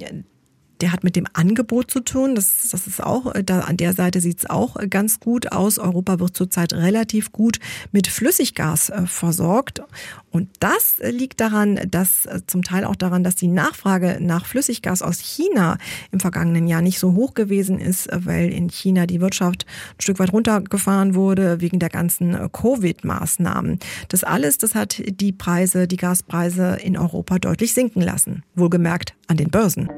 der 0.80 0.92
hat 0.92 1.04
mit 1.04 1.16
dem 1.16 1.26
Angebot 1.32 1.90
zu 1.90 2.00
tun. 2.00 2.34
Das, 2.34 2.68
das 2.70 2.86
ist 2.86 3.02
auch, 3.02 3.34
äh, 3.34 3.42
da 3.42 3.60
an 3.60 3.76
der 3.76 3.92
Seite 3.92 4.20
sieht 4.20 4.38
es 4.40 4.50
auch 4.50 4.76
äh, 4.76 4.88
ganz 4.88 5.20
gut 5.20 5.52
aus. 5.52 5.78
Europa 5.78 6.20
wird 6.20 6.36
zurzeit 6.36 6.72
relativ 6.72 7.32
gut 7.32 7.58
mit 7.92 8.06
Flüssiggas 8.06 8.90
äh, 8.90 9.06
versorgt. 9.06 9.82
Und 10.30 10.50
das 10.60 10.96
liegt 11.02 11.40
daran, 11.40 11.80
dass 11.90 12.28
zum 12.46 12.62
Teil 12.62 12.84
auch 12.84 12.96
daran, 12.96 13.24
dass 13.24 13.36
die 13.36 13.48
Nachfrage 13.48 14.18
nach 14.20 14.44
Flüssiggas 14.44 15.00
aus 15.00 15.18
China 15.18 15.78
im 16.10 16.20
vergangenen 16.20 16.66
Jahr 16.66 16.82
nicht 16.82 16.98
so 16.98 17.14
hoch 17.14 17.32
gewesen 17.32 17.78
ist, 17.78 18.08
weil 18.12 18.50
in 18.50 18.68
China 18.68 19.06
die 19.06 19.22
Wirtschaft 19.22 19.64
ein 19.96 20.02
Stück 20.02 20.18
weit 20.18 20.34
runtergefahren 20.34 21.14
wurde 21.14 21.62
wegen 21.62 21.78
der 21.78 21.88
ganzen 21.88 22.34
Covid-Maßnahmen. 22.52 23.78
Das 24.08 24.24
alles, 24.24 24.58
das 24.58 24.74
hat 24.74 25.02
die 25.06 25.32
Preise, 25.32 25.88
die 25.88 25.96
Gaspreise 25.96 26.76
in 26.82 26.98
Europa 26.98 27.38
deutlich 27.38 27.72
sinken 27.72 28.02
lassen. 28.02 28.42
Wohlgemerkt 28.54 29.14
an 29.28 29.38
den 29.38 29.48
Börsen. 29.48 29.88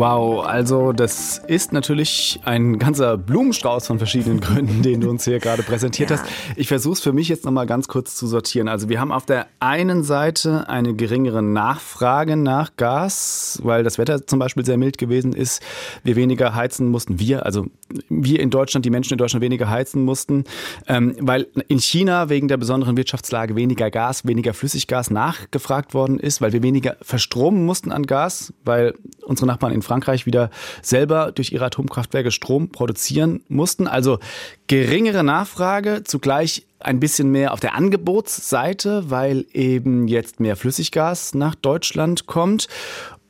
Wow, 0.00 0.46
also 0.46 0.92
das 0.92 1.42
ist 1.46 1.74
natürlich 1.74 2.40
ein 2.46 2.78
ganzer 2.78 3.18
Blumenstrauß 3.18 3.86
von 3.86 3.98
verschiedenen 3.98 4.40
Gründen, 4.40 4.80
den 4.80 5.02
du 5.02 5.10
uns 5.10 5.26
hier 5.26 5.40
gerade 5.40 5.62
präsentiert 5.62 6.08
ja. 6.08 6.16
hast. 6.16 6.24
Ich 6.56 6.68
versuche 6.68 6.94
es 6.94 7.00
für 7.00 7.12
mich 7.12 7.28
jetzt 7.28 7.44
nochmal 7.44 7.66
ganz 7.66 7.86
kurz 7.86 8.14
zu 8.14 8.26
sortieren. 8.26 8.68
Also 8.68 8.88
wir 8.88 8.98
haben 8.98 9.12
auf 9.12 9.26
der 9.26 9.46
einen 9.58 10.02
Seite 10.02 10.70
eine 10.70 10.94
geringere 10.94 11.42
Nachfrage 11.42 12.38
nach 12.38 12.76
Gas, 12.78 13.60
weil 13.62 13.84
das 13.84 13.98
Wetter 13.98 14.26
zum 14.26 14.38
Beispiel 14.38 14.64
sehr 14.64 14.78
mild 14.78 14.96
gewesen 14.96 15.34
ist. 15.34 15.62
Wir 16.02 16.16
weniger 16.16 16.54
heizen 16.54 16.88
mussten. 16.88 17.18
Wir, 17.18 17.44
also 17.44 17.66
wir 18.08 18.40
in 18.40 18.48
Deutschland, 18.48 18.86
die 18.86 18.90
Menschen 18.90 19.12
in 19.12 19.18
Deutschland 19.18 19.42
weniger 19.42 19.68
heizen 19.68 20.02
mussten, 20.06 20.44
ähm, 20.88 21.14
weil 21.20 21.46
in 21.68 21.78
China 21.78 22.30
wegen 22.30 22.48
der 22.48 22.56
besonderen 22.56 22.96
Wirtschaftslage 22.96 23.54
weniger 23.54 23.90
Gas, 23.90 24.26
weniger 24.26 24.54
Flüssiggas 24.54 25.10
nachgefragt 25.10 25.92
worden 25.92 26.18
ist, 26.18 26.40
weil 26.40 26.54
wir 26.54 26.62
weniger 26.62 26.96
verstromen 27.02 27.66
mussten 27.66 27.92
an 27.92 28.06
Gas, 28.06 28.54
weil 28.64 28.94
unsere 29.30 29.46
Nachbarn 29.46 29.72
in 29.72 29.80
Frankreich 29.80 30.26
wieder 30.26 30.50
selber 30.82 31.32
durch 31.32 31.52
ihre 31.52 31.64
Atomkraftwerke 31.64 32.30
Strom 32.32 32.70
produzieren 32.70 33.42
mussten. 33.48 33.86
Also 33.86 34.18
geringere 34.66 35.24
Nachfrage, 35.24 36.02
zugleich 36.04 36.66
ein 36.80 37.00
bisschen 37.00 37.30
mehr 37.30 37.52
auf 37.52 37.60
der 37.60 37.74
Angebotsseite, 37.74 39.08
weil 39.08 39.46
eben 39.52 40.08
jetzt 40.08 40.40
mehr 40.40 40.56
Flüssiggas 40.56 41.34
nach 41.34 41.54
Deutschland 41.54 42.26
kommt. 42.26 42.68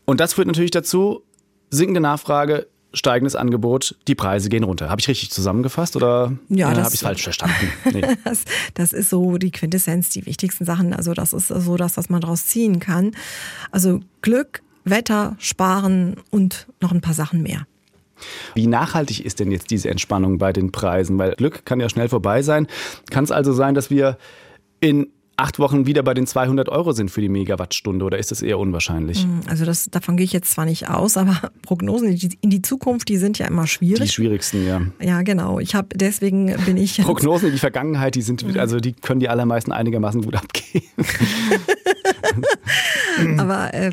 Und 0.06 0.20
das 0.20 0.34
führt 0.34 0.46
natürlich 0.46 0.70
dazu, 0.70 1.22
sinkende 1.70 2.00
Nachfrage, 2.00 2.66
steigendes 2.92 3.36
Angebot, 3.36 3.96
die 4.08 4.14
Preise 4.14 4.48
gehen 4.48 4.64
runter. 4.64 4.88
Habe 4.88 5.00
ich 5.00 5.08
richtig 5.08 5.30
zusammengefasst 5.30 5.96
oder 5.96 6.32
ja, 6.48 6.72
äh, 6.72 6.76
habe 6.76 6.88
ich 6.88 6.94
es 6.94 7.02
falsch 7.02 7.22
verstanden? 7.22 7.54
Nee. 7.92 8.02
das, 8.24 8.44
das, 8.74 8.92
ist 8.92 9.10
so 9.10 9.36
die 9.36 9.50
Quintessenz, 9.50 10.10
die 10.10 10.24
wichtigsten 10.26 10.64
Sachen. 10.64 10.92
Also 10.92 11.12
das 11.12 11.32
ist 11.32 11.48
so 11.48 11.76
das, 11.76 11.96
was 11.96 12.08
man 12.08 12.20
daraus 12.20 12.46
ziehen 12.46 12.78
kann. 12.78 13.12
Also 13.70 14.00
Glück, 14.22 14.62
Wetter, 14.90 15.36
Sparen 15.38 16.16
und 16.30 16.66
noch 16.80 16.92
ein 16.92 17.00
paar 17.00 17.14
Sachen 17.14 17.42
mehr. 17.42 17.66
Wie 18.54 18.66
nachhaltig 18.66 19.24
ist 19.24 19.40
denn 19.40 19.50
jetzt 19.50 19.70
diese 19.70 19.88
Entspannung 19.88 20.38
bei 20.38 20.52
den 20.52 20.72
Preisen? 20.72 21.18
Weil 21.18 21.32
Glück 21.32 21.64
kann 21.64 21.80
ja 21.80 21.88
schnell 21.88 22.08
vorbei 22.08 22.42
sein. 22.42 22.66
Kann 23.10 23.24
es 23.24 23.30
also 23.30 23.52
sein, 23.52 23.74
dass 23.74 23.90
wir 23.90 24.18
in 24.80 25.08
acht 25.40 25.58
Wochen 25.58 25.86
wieder 25.86 26.02
bei 26.02 26.14
den 26.14 26.26
200 26.26 26.68
Euro 26.68 26.92
sind 26.92 27.10
für 27.10 27.20
die 27.20 27.28
Megawattstunde 27.28 28.04
oder 28.04 28.18
ist 28.18 28.30
das 28.30 28.42
eher 28.42 28.58
unwahrscheinlich? 28.58 29.22
Hm, 29.22 29.40
also 29.46 29.64
das, 29.64 29.86
davon 29.90 30.16
gehe 30.16 30.24
ich 30.24 30.32
jetzt 30.32 30.52
zwar 30.52 30.66
nicht 30.66 30.88
aus, 30.88 31.16
aber 31.16 31.50
Prognosen 31.62 32.16
in 32.40 32.50
die 32.50 32.62
Zukunft, 32.62 33.08
die 33.08 33.16
sind 33.16 33.38
ja 33.38 33.46
immer 33.46 33.66
schwierig. 33.66 34.02
Die 34.02 34.08
schwierigsten, 34.08 34.66
ja. 34.66 34.82
Ja, 35.00 35.22
genau. 35.22 35.58
Ich 35.58 35.74
habe 35.74 35.88
deswegen 35.94 36.54
bin 36.66 36.76
ich 36.76 36.98
Prognosen 36.98 37.48
in 37.48 37.54
die 37.54 37.58
Vergangenheit, 37.58 38.14
die 38.14 38.22
sind 38.22 38.56
also 38.56 38.80
die 38.80 38.92
können 38.92 39.20
die 39.20 39.28
allermeisten 39.28 39.72
einigermaßen 39.72 40.22
gut 40.22 40.36
abgehen. 40.36 40.84
aber 43.38 43.74
äh, 43.74 43.92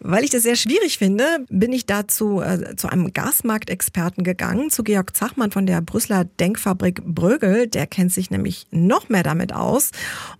weil 0.00 0.24
ich 0.24 0.30
das 0.30 0.42
sehr 0.42 0.56
schwierig 0.56 0.98
finde, 0.98 1.24
bin 1.48 1.72
ich 1.72 1.86
dazu 1.86 2.40
äh, 2.40 2.76
zu 2.76 2.88
einem 2.88 3.12
Gasmarktexperten 3.12 4.24
gegangen, 4.24 4.70
zu 4.70 4.82
Georg 4.82 5.16
Zachmann 5.16 5.50
von 5.50 5.66
der 5.66 5.80
Brüsseler 5.80 6.24
Denkfabrik 6.24 7.02
Brögel. 7.04 7.68
Der 7.68 7.86
kennt 7.86 8.12
sich 8.12 8.30
nämlich 8.30 8.66
noch 8.70 9.08
mehr 9.08 9.22
damit 9.22 9.52
aus 9.52 9.90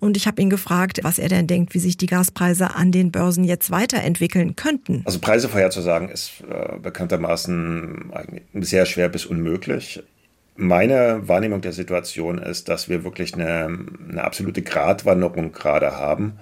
und 0.00 0.17
ich 0.17 0.27
habe 0.27 0.41
ihn 0.43 0.48
ihn 0.49 0.50
gefragt, 0.50 1.00
was 1.02 1.19
er 1.19 1.28
denn 1.28 1.47
denkt, 1.47 1.75
wie 1.75 1.78
sich 1.78 1.97
die 1.97 2.07
Gaspreise 2.07 2.75
an 2.75 2.90
den 2.90 3.12
Börsen 3.12 3.45
jetzt 3.45 3.71
weiterentwickeln 3.71 4.57
könnten. 4.57 5.02
Also 5.05 5.19
Preise 5.19 5.49
vorherzusagen 5.49 6.09
ist 6.09 6.43
äh, 6.50 6.78
bekanntermaßen 6.78 8.12
sehr 8.55 8.87
schwer 8.87 9.09
bis 9.09 9.26
unmöglich. 9.26 10.02
Meine 10.57 11.28
Wahrnehmung 11.28 11.61
der 11.61 11.73
Situation 11.73 12.38
ist, 12.38 12.69
dass 12.69 12.88
wir 12.88 13.05
wirklich 13.05 13.35
eine, 13.35 13.78
eine 14.11 14.25
absolute 14.25 14.62
Gratwanderung 14.62 15.52
gerade 15.52 15.93
haben. 15.93 16.38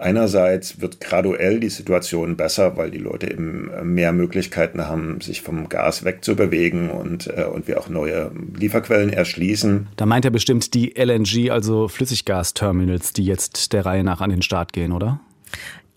Einerseits 0.00 0.80
wird 0.80 0.98
graduell 1.00 1.60
die 1.60 1.68
Situation 1.68 2.36
besser, 2.36 2.78
weil 2.78 2.90
die 2.90 2.98
Leute 2.98 3.30
eben 3.30 3.70
mehr 3.82 4.12
Möglichkeiten 4.12 4.86
haben, 4.86 5.20
sich 5.20 5.42
vom 5.42 5.68
Gas 5.68 6.04
wegzubewegen 6.04 6.88
und, 6.88 7.26
äh, 7.26 7.44
und 7.44 7.68
wir 7.68 7.78
auch 7.78 7.90
neue 7.90 8.30
Lieferquellen 8.58 9.12
erschließen. 9.12 9.88
Da 9.96 10.06
meint 10.06 10.24
er 10.24 10.30
bestimmt 10.30 10.72
die 10.72 10.94
LNG, 10.96 11.50
also 11.50 11.88
Flüssiggasterminals, 11.88 13.12
die 13.12 13.26
jetzt 13.26 13.74
der 13.74 13.84
Reihe 13.84 14.02
nach 14.02 14.22
an 14.22 14.30
den 14.30 14.40
Start 14.40 14.72
gehen, 14.72 14.92
oder? 14.92 15.20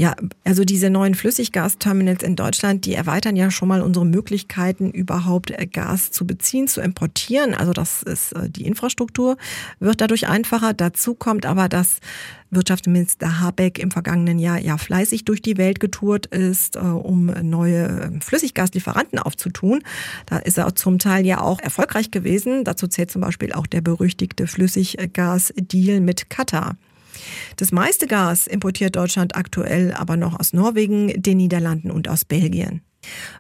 Ja, 0.04 0.18
also 0.44 0.66
diese 0.66 0.90
neuen 0.90 1.16
Flüssiggasterminals 1.16 2.24
in 2.24 2.36
Deutschland, 2.36 2.84
die 2.84 2.94
erweitern 2.94 3.38
ja 3.38 3.50
schon 3.50 3.70
mal 3.70 3.82
unsere 3.82 4.06
Möglichkeiten, 4.06 4.92
überhaupt 4.92 5.52
äh, 5.52 5.66
Gas 5.66 6.12
zu 6.12 6.28
beziehen, 6.28 6.68
zu 6.68 6.82
importieren. 6.82 7.54
Also 7.54 7.72
das 7.72 8.04
ist 8.04 8.34
äh, 8.34 8.50
die 8.50 8.66
Infrastruktur, 8.66 9.38
wird 9.80 10.02
dadurch 10.02 10.28
einfacher. 10.28 10.74
Dazu 10.74 11.16
kommt 11.16 11.46
aber, 11.46 11.70
dass 11.70 12.00
Wirtschaftsminister 12.52 13.40
Habeck 13.40 13.80
im 13.80 13.92
vergangenen 13.92 14.40
Jahr 14.40 14.60
ja 14.60 14.78
fleißig 14.78 15.24
durch 15.24 15.42
die 15.42 15.56
Welt 15.56 15.80
getourt 15.80 16.26
ist, 16.26 16.76
äh, 16.76 16.80
um 16.80 17.28
neue 17.28 18.12
Flüssiggaslieferanten 18.20 19.20
aufzutun. 19.20 19.84
Da 20.26 20.40
ist 20.40 20.58
er 20.58 20.76
zum 20.76 21.00
Teil 21.00 21.26
ja 21.26 21.40
auch 21.40 21.62
erfolgreich 21.62 22.12
gewesen. 22.12 22.66
Dazu 22.66 22.88
zählt 22.88 23.10
zum 23.10 23.22
Beispiel 23.22 23.54
auch 23.54 23.68
der 23.68 23.80
berüchtigte 23.80 24.48
Flüssiggasdeal 24.48 26.02
mit 26.02 26.30
Katar. 26.30 26.76
Das 27.58 27.72
meiste 27.72 28.08
Gas 28.08 28.48
importiert 28.48 28.96
Deutschland 28.96 29.36
aktuell 29.36 29.94
aber 29.94 30.18
noch 30.18 30.40
aus 30.40 30.54
Norwegen, 30.54 31.22
den 31.22 31.38
Niederlanden 31.38 31.92
und 31.92 32.08
aus 32.08 32.26
Belgien. 32.26 32.82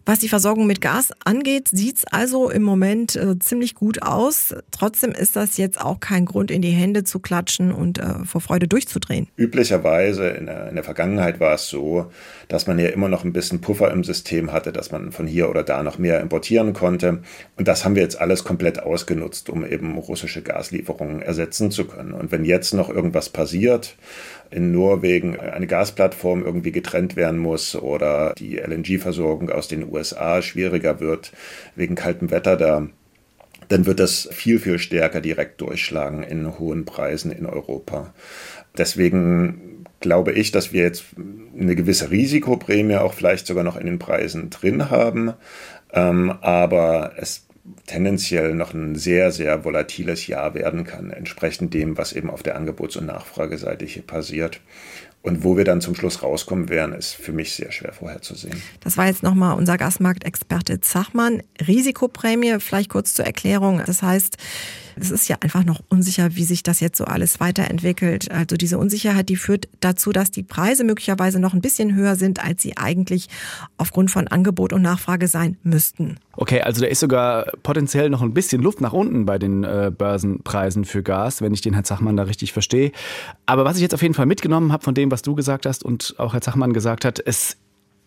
Was 0.05 0.19
die 0.19 0.29
Versorgung 0.29 0.67
mit 0.67 0.81
Gas 0.81 1.11
angeht, 1.25 1.69
sieht's 1.69 2.05
also 2.05 2.49
im 2.49 2.63
Moment 2.63 3.15
äh, 3.15 3.37
ziemlich 3.39 3.75
gut 3.75 4.01
aus. 4.01 4.53
Trotzdem 4.71 5.11
ist 5.11 5.35
das 5.35 5.57
jetzt 5.57 5.79
auch 5.79 5.99
kein 5.99 6.25
Grund, 6.25 6.51
in 6.51 6.61
die 6.61 6.71
Hände 6.71 7.03
zu 7.03 7.19
klatschen 7.19 7.71
und 7.71 7.99
äh, 7.99 8.25
vor 8.25 8.41
Freude 8.41 8.67
durchzudrehen. 8.67 9.27
Üblicherweise 9.37 10.27
in 10.29 10.45
der, 10.47 10.69
in 10.69 10.75
der 10.75 10.83
Vergangenheit 10.83 11.39
war 11.39 11.55
es 11.55 11.67
so, 11.67 12.11
dass 12.47 12.67
man 12.67 12.79
ja 12.79 12.89
immer 12.89 13.07
noch 13.07 13.23
ein 13.23 13.33
bisschen 13.33 13.61
Puffer 13.61 13.91
im 13.91 14.03
System 14.03 14.51
hatte, 14.51 14.71
dass 14.71 14.91
man 14.91 15.11
von 15.11 15.27
hier 15.27 15.49
oder 15.49 15.63
da 15.63 15.83
noch 15.83 15.97
mehr 15.97 16.19
importieren 16.19 16.73
konnte. 16.73 17.21
Und 17.55 17.67
das 17.67 17.85
haben 17.85 17.95
wir 17.95 18.03
jetzt 18.03 18.19
alles 18.19 18.43
komplett 18.43 18.81
ausgenutzt, 18.81 19.49
um 19.49 19.65
eben 19.65 19.97
russische 19.97 20.41
Gaslieferungen 20.41 21.21
ersetzen 21.21 21.71
zu 21.71 21.85
können. 21.85 22.13
Und 22.13 22.31
wenn 22.31 22.45
jetzt 22.45 22.73
noch 22.73 22.89
irgendwas 22.89 23.29
passiert, 23.29 23.95
in 24.53 24.71
Norwegen 24.71 25.39
eine 25.39 25.67
Gasplattform 25.67 26.43
irgendwie 26.43 26.71
getrennt 26.71 27.15
werden 27.15 27.39
muss 27.39 27.75
oder 27.75 28.33
die 28.37 28.57
LNG-Versorgung 28.57 29.49
aus 29.49 29.67
den 29.67 29.91
USA 29.91 30.41
schwieriger 30.41 30.99
wird 30.99 31.31
wegen 31.75 31.95
kaltem 31.95 32.31
Wetter 32.31 32.55
da, 32.55 32.87
dann 33.69 33.85
wird 33.85 33.99
das 33.99 34.29
viel, 34.31 34.59
viel 34.59 34.77
stärker 34.77 35.21
direkt 35.21 35.59
durchschlagen 35.61 36.23
in 36.23 36.59
hohen 36.59 36.85
Preisen 36.85 37.31
in 37.31 37.45
Europa. 37.45 38.13
Deswegen 38.77 39.85
glaube 39.99 40.33
ich, 40.33 40.51
dass 40.51 40.73
wir 40.73 40.83
jetzt 40.83 41.05
eine 41.57 41.75
gewisse 41.75 42.11
Risikoprämie 42.11 42.97
auch 42.97 43.13
vielleicht 43.13 43.47
sogar 43.47 43.63
noch 43.63 43.77
in 43.77 43.85
den 43.85 43.99
Preisen 43.99 44.49
drin 44.49 44.89
haben. 44.89 45.33
Ähm, 45.93 46.31
aber 46.41 47.13
es 47.17 47.47
tendenziell 47.85 48.55
noch 48.55 48.73
ein 48.73 48.95
sehr, 48.95 49.31
sehr 49.31 49.63
volatiles 49.63 50.27
Jahr 50.27 50.53
werden 50.53 50.83
kann, 50.83 51.11
entsprechend 51.11 51.73
dem, 51.73 51.97
was 51.97 52.13
eben 52.13 52.29
auf 52.29 52.43
der 52.43 52.57
Angebots- 52.57 52.97
und 52.97 53.05
Nachfrageseite 53.05 53.85
hier 53.85 54.03
passiert. 54.03 54.59
Und 55.21 55.45
wo 55.45 55.55
wir 55.55 55.63
dann 55.63 55.79
zum 55.79 55.95
Schluss 55.95 56.21
rauskommen 56.21 56.67
werden, 56.67 56.93
ist 56.93 57.13
für 57.13 57.31
mich 57.31 57.53
sehr 57.53 57.71
schwer 57.71 57.93
vorherzusehen. 57.93 58.61
Das 58.81 58.97
war 58.97 59.07
jetzt 59.07 59.23
nochmal 59.23 59.57
unser 59.57 59.77
Gasmarktexperte 59.77 60.81
Zachmann. 60.81 61.41
Risikoprämie, 61.65 62.59
vielleicht 62.59 62.89
kurz 62.89 63.13
zur 63.13 63.25
Erklärung. 63.25 63.81
Das 63.85 64.03
heißt, 64.03 64.35
es 64.95 65.11
ist 65.11 65.27
ja 65.27 65.37
einfach 65.41 65.63
noch 65.63 65.81
unsicher, 65.89 66.35
wie 66.35 66.43
sich 66.43 66.63
das 66.63 66.79
jetzt 66.79 66.97
so 66.97 67.05
alles 67.05 67.39
weiterentwickelt. 67.39 68.31
Also 68.31 68.55
diese 68.55 68.77
Unsicherheit, 68.77 69.29
die 69.29 69.35
führt 69.35 69.67
dazu, 69.79 70.11
dass 70.11 70.31
die 70.31 70.43
Preise 70.43 70.83
möglicherweise 70.83 71.39
noch 71.39 71.53
ein 71.53 71.61
bisschen 71.61 71.95
höher 71.95 72.15
sind, 72.15 72.43
als 72.43 72.61
sie 72.61 72.77
eigentlich 72.77 73.27
aufgrund 73.77 74.11
von 74.11 74.27
Angebot 74.27 74.73
und 74.73 74.81
Nachfrage 74.81 75.27
sein 75.27 75.57
müssten. 75.63 76.17
Okay, 76.35 76.61
also 76.61 76.81
da 76.81 76.87
ist 76.87 76.99
sogar 76.99 77.45
potenziell 77.61 78.09
noch 78.09 78.21
ein 78.21 78.33
bisschen 78.33 78.61
Luft 78.61 78.81
nach 78.81 78.93
unten 78.93 79.25
bei 79.25 79.37
den 79.37 79.63
äh, 79.63 79.91
Börsenpreisen 79.95 80.83
für 80.85 81.03
Gas, 81.03 81.41
wenn 81.41 81.53
ich 81.53 81.61
den 81.61 81.73
Herrn 81.73 81.85
Zachmann 81.85 82.17
da 82.17 82.23
richtig 82.23 82.53
verstehe. 82.53 82.91
Aber 83.45 83.65
was 83.65 83.75
ich 83.75 83.81
jetzt 83.81 83.93
auf 83.93 84.01
jeden 84.01 84.15
Fall 84.15 84.25
mitgenommen 84.25 84.71
habe 84.71 84.83
von 84.83 84.95
dem, 84.95 85.11
was 85.11 85.21
du 85.21 85.35
gesagt 85.35 85.65
hast 85.65 85.83
und 85.83 86.15
auch 86.17 86.33
Herr 86.33 86.41
Zachmann 86.41 86.73
gesagt 86.73 87.05
hat, 87.05 87.21
es 87.23 87.57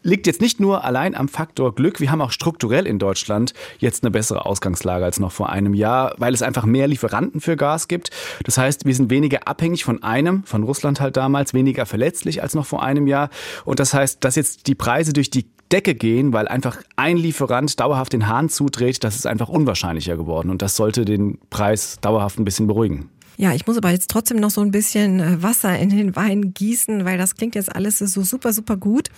liegt 0.06 0.26
jetzt 0.26 0.40
nicht 0.40 0.60
nur 0.60 0.84
allein 0.84 1.14
am 1.14 1.28
Faktor 1.28 1.75
Glück. 1.75 2.00
Wir 2.00 2.10
haben 2.10 2.20
auch 2.20 2.30
strukturell 2.30 2.86
in 2.86 2.98
Deutschland 2.98 3.52
jetzt 3.78 4.04
eine 4.04 4.12
bessere 4.12 4.46
Ausgangslage 4.46 5.04
als 5.04 5.18
noch 5.18 5.32
vor 5.32 5.50
einem 5.50 5.75
Jahr, 5.75 6.14
weil 6.18 6.32
es 6.32 6.42
einfach 6.42 6.64
mehr 6.64 6.86
Lieferanten 6.86 7.40
für 7.40 7.56
Gas 7.56 7.88
gibt. 7.88 8.10
Das 8.44 8.56
heißt, 8.56 8.86
wir 8.86 8.94
sind 8.94 9.10
weniger 9.10 9.48
abhängig 9.48 9.84
von 9.84 10.02
einem, 10.02 10.44
von 10.44 10.62
Russland 10.62 11.00
halt 11.00 11.16
damals, 11.16 11.54
weniger 11.54 11.86
verletzlich 11.86 12.40
als 12.40 12.54
noch 12.54 12.66
vor 12.66 12.82
einem 12.82 13.08
Jahr. 13.08 13.30
Und 13.64 13.80
das 13.80 13.94
heißt, 13.94 14.22
dass 14.25 14.36
jetzt 14.36 14.68
die 14.68 14.76
Preise 14.76 15.12
durch 15.12 15.30
die 15.30 15.46
Decke 15.72 15.96
gehen, 15.96 16.32
weil 16.32 16.46
einfach 16.46 16.78
ein 16.94 17.16
Lieferant 17.16 17.80
dauerhaft 17.80 18.12
den 18.12 18.28
Hahn 18.28 18.48
zudreht, 18.48 19.02
das 19.02 19.16
ist 19.16 19.26
einfach 19.26 19.48
unwahrscheinlicher 19.48 20.16
geworden. 20.16 20.50
Und 20.50 20.62
das 20.62 20.76
sollte 20.76 21.04
den 21.04 21.38
Preis 21.50 21.98
dauerhaft 22.00 22.38
ein 22.38 22.44
bisschen 22.44 22.68
beruhigen. 22.68 23.10
Ja, 23.38 23.52
ich 23.52 23.66
muss 23.66 23.76
aber 23.76 23.90
jetzt 23.90 24.08
trotzdem 24.08 24.38
noch 24.38 24.50
so 24.50 24.60
ein 24.60 24.70
bisschen 24.70 25.20
äh, 25.20 25.42
Wasser 25.42 25.76
in 25.76 25.90
den 25.90 26.14
Wein 26.14 26.54
gießen, 26.54 27.04
weil 27.04 27.18
das 27.18 27.34
klingt 27.34 27.56
jetzt 27.56 27.75
alles 27.75 27.98
so 27.98 28.22
super, 28.22 28.52
super 28.52 28.76
gut. 28.76 29.10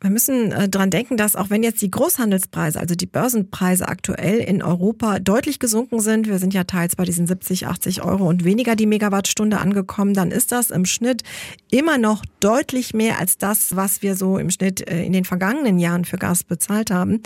Wir 0.00 0.10
müssen 0.10 0.52
äh, 0.52 0.68
dran 0.68 0.90
denken, 0.90 1.16
dass 1.16 1.36
auch 1.36 1.48
wenn 1.48 1.62
jetzt 1.62 1.80
die 1.80 1.90
Großhandelspreise, 1.90 2.78
also 2.78 2.94
die 2.94 3.06
Börsenpreise 3.06 3.88
aktuell 3.88 4.40
in 4.40 4.62
Europa 4.62 5.20
deutlich 5.20 5.58
gesunken 5.58 6.00
sind, 6.00 6.28
wir 6.28 6.38
sind 6.38 6.52
ja 6.52 6.64
teils 6.64 6.96
bei 6.96 7.04
diesen 7.04 7.26
70, 7.26 7.66
80 7.66 8.02
Euro 8.02 8.28
und 8.28 8.44
weniger 8.44 8.76
die 8.76 8.84
Megawattstunde 8.84 9.58
angekommen, 9.58 10.12
dann 10.12 10.32
ist 10.32 10.52
das 10.52 10.70
im 10.70 10.84
Schnitt 10.84 11.22
immer 11.70 11.96
noch 11.96 12.22
deutlich 12.40 12.92
mehr 12.92 13.18
als 13.18 13.38
das, 13.38 13.74
was 13.74 14.02
wir 14.02 14.16
so 14.16 14.36
im 14.36 14.50
Schnitt 14.50 14.86
äh, 14.86 15.02
in 15.02 15.14
den 15.14 15.24
vergangenen 15.24 15.78
Jahren 15.78 16.04
für 16.04 16.18
Gas 16.18 16.44
bezahlt 16.44 16.90
haben. 16.90 17.22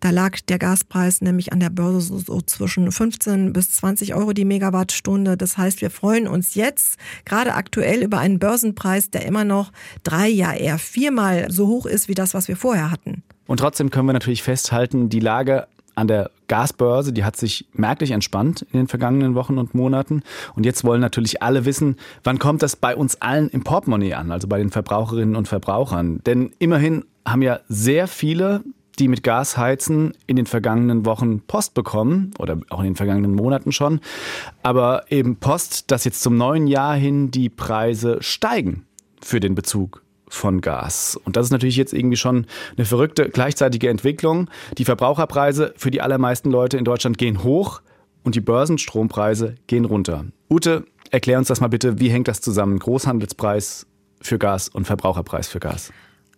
Da 0.00 0.10
lag 0.10 0.40
der 0.48 0.58
Gaspreis 0.58 1.20
nämlich 1.20 1.52
an 1.52 1.60
der 1.60 1.70
Börse 1.70 2.00
so, 2.00 2.18
so 2.18 2.40
zwischen 2.40 2.90
15 2.90 3.52
bis 3.52 3.74
20 3.74 4.16
Euro 4.16 4.32
die 4.32 4.44
Megawattstunde. 4.44 5.36
Das 5.36 5.56
heißt, 5.56 5.80
wir 5.82 5.90
freuen 5.90 6.26
uns 6.26 6.56
jetzt 6.56 6.98
gerade 7.24 7.54
aktuell 7.54 8.02
über 8.02 8.18
einen 8.18 8.40
Börsenpreis, 8.40 9.10
der 9.10 9.24
immer 9.24 9.44
noch 9.44 9.70
drei, 10.02 10.28
ja 10.28 10.52
eher 10.52 10.78
viermal 10.78 11.50
so 11.50 11.68
hoch 11.68 11.86
wie 12.08 12.14
das, 12.14 12.34
was 12.34 12.48
wir 12.48 12.56
vorher 12.56 12.90
hatten. 12.90 13.22
Und 13.46 13.60
trotzdem 13.60 13.90
können 13.90 14.06
wir 14.06 14.12
natürlich 14.12 14.42
festhalten, 14.42 15.08
die 15.08 15.20
Lage 15.20 15.66
an 15.98 16.06
der 16.06 16.30
Gasbörse, 16.46 17.12
die 17.12 17.24
hat 17.24 17.36
sich 17.36 17.66
merklich 17.72 18.12
entspannt 18.12 18.64
in 18.72 18.78
den 18.78 18.86
vergangenen 18.86 19.34
Wochen 19.34 19.58
und 19.58 19.74
Monaten. 19.74 20.22
Und 20.54 20.64
jetzt 20.64 20.84
wollen 20.84 21.00
natürlich 21.00 21.42
alle 21.42 21.64
wissen, 21.64 21.96
wann 22.22 22.38
kommt 22.38 22.62
das 22.62 22.76
bei 22.76 22.94
uns 22.94 23.20
allen 23.20 23.48
im 23.48 23.64
Portemonnaie 23.64 24.14
an, 24.14 24.30
also 24.30 24.46
bei 24.46 24.58
den 24.58 24.70
Verbraucherinnen 24.70 25.34
und 25.34 25.48
Verbrauchern. 25.48 26.20
Denn 26.24 26.52
immerhin 26.60 27.04
haben 27.26 27.42
ja 27.42 27.60
sehr 27.68 28.06
viele, 28.06 28.62
die 29.00 29.08
mit 29.08 29.24
Gas 29.24 29.58
heizen, 29.58 30.12
in 30.26 30.36
den 30.36 30.46
vergangenen 30.46 31.04
Wochen 31.04 31.40
Post 31.40 31.74
bekommen 31.74 32.32
oder 32.38 32.60
auch 32.70 32.78
in 32.78 32.86
den 32.86 32.96
vergangenen 32.96 33.34
Monaten 33.34 33.72
schon. 33.72 34.00
Aber 34.62 35.10
eben 35.10 35.36
Post, 35.36 35.90
dass 35.90 36.04
jetzt 36.04 36.22
zum 36.22 36.36
neuen 36.36 36.68
Jahr 36.68 36.94
hin 36.94 37.32
die 37.32 37.48
Preise 37.48 38.18
steigen 38.20 38.86
für 39.20 39.40
den 39.40 39.56
Bezug 39.56 40.02
von 40.30 40.60
Gas. 40.60 41.18
Und 41.24 41.36
das 41.36 41.46
ist 41.46 41.52
natürlich 41.52 41.76
jetzt 41.76 41.92
irgendwie 41.92 42.16
schon 42.16 42.46
eine 42.76 42.84
verrückte 42.84 43.28
gleichzeitige 43.28 43.88
Entwicklung. 43.88 44.48
Die 44.76 44.84
Verbraucherpreise 44.84 45.74
für 45.76 45.90
die 45.90 46.00
allermeisten 46.00 46.50
Leute 46.50 46.76
in 46.76 46.84
Deutschland 46.84 47.18
gehen 47.18 47.42
hoch 47.42 47.80
und 48.22 48.34
die 48.34 48.40
Börsenstrompreise 48.40 49.54
gehen 49.66 49.84
runter. 49.84 50.26
Ute, 50.50 50.84
erklär 51.10 51.38
uns 51.38 51.48
das 51.48 51.60
mal 51.60 51.68
bitte, 51.68 52.00
wie 52.00 52.10
hängt 52.10 52.28
das 52.28 52.40
zusammen? 52.40 52.78
Großhandelspreis 52.78 53.86
für 54.20 54.38
Gas 54.38 54.68
und 54.68 54.86
Verbraucherpreis 54.86 55.48
für 55.48 55.60
Gas. 55.60 55.92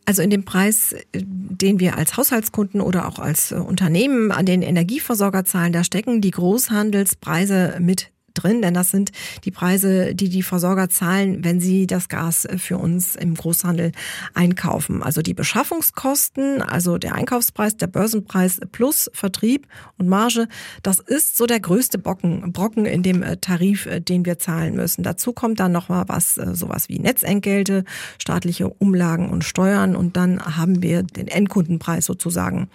Also 0.06 0.22
in 0.22 0.30
dem 0.30 0.44
Preis, 0.44 0.94
den 1.14 1.78
wir 1.78 1.96
als 1.96 2.16
Haushaltskunden 2.16 2.80
oder 2.80 3.06
auch 3.06 3.18
als 3.18 3.52
Unternehmen 3.52 4.32
an 4.32 4.46
den 4.46 4.62
Energieversorger 4.62 5.44
zahlen, 5.44 5.72
da 5.72 5.84
stecken 5.84 6.20
die 6.20 6.30
Großhandelspreise 6.30 7.76
mit 7.80 8.10
drin, 8.34 8.62
denn 8.62 8.74
das 8.74 8.90
sind 8.90 9.12
die 9.44 9.50
Preise, 9.50 10.14
die 10.14 10.28
die 10.28 10.42
Versorger 10.42 10.88
zahlen, 10.88 11.44
wenn 11.44 11.60
sie 11.60 11.86
das 11.86 12.08
Gas 12.08 12.46
für 12.58 12.78
uns 12.78 13.16
im 13.16 13.34
Großhandel 13.34 13.92
einkaufen. 14.34 15.02
Also 15.02 15.22
die 15.22 15.34
Beschaffungskosten, 15.34 16.62
also 16.62 16.98
der 16.98 17.14
Einkaufspreis, 17.14 17.76
der 17.76 17.86
Börsenpreis 17.86 18.60
plus 18.72 19.10
Vertrieb 19.12 19.66
und 19.98 20.08
Marge, 20.08 20.48
das 20.82 20.98
ist 20.98 21.36
so 21.36 21.46
der 21.46 21.60
größte 21.60 21.98
Brocken, 21.98 22.52
Brocken 22.52 22.86
in 22.86 23.02
dem 23.02 23.22
äh, 23.22 23.36
Tarif, 23.36 23.86
äh, 23.86 24.00
den 24.00 24.24
wir 24.24 24.38
zahlen 24.38 24.74
müssen. 24.74 25.02
Dazu 25.02 25.32
kommt 25.32 25.60
dann 25.60 25.72
noch 25.72 25.88
mal 25.88 26.04
was, 26.08 26.38
äh, 26.38 26.54
sowas 26.54 26.88
wie 26.88 26.98
Netzentgelte, 26.98 27.84
staatliche 28.18 28.68
Umlagen 28.68 29.30
und 29.30 29.44
Steuern 29.44 29.96
und 29.96 30.16
dann 30.16 30.40
haben 30.40 30.82
wir 30.82 31.02
den 31.02 31.28
Endkundenpreis 31.28 32.04
sozusagen. 32.06 32.68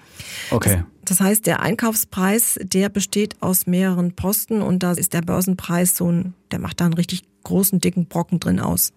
Okay. 0.52 0.70
Das 0.70 0.95
das 1.10 1.20
heißt, 1.20 1.46
der 1.46 1.62
Einkaufspreis, 1.62 2.60
der 2.62 2.90
besteht 2.90 3.42
aus 3.42 3.68
mehreren 3.68 4.16
Posten 4.16 4.62
und 4.62 4.84
da 4.84 4.92
ist 4.92 5.14
der 5.14 5.22
Börsenpreis 5.22 5.96
so 5.98 6.12
ein, 6.12 6.34
der 6.52 6.60
macht 6.60 6.80
da 6.80 6.86
einen 6.86 6.94
richtig 6.94 7.24
großen, 7.44 7.80
dicken 7.80 8.08
Brocken 8.08 8.40
drin 8.40 8.60
aus. 8.60 8.94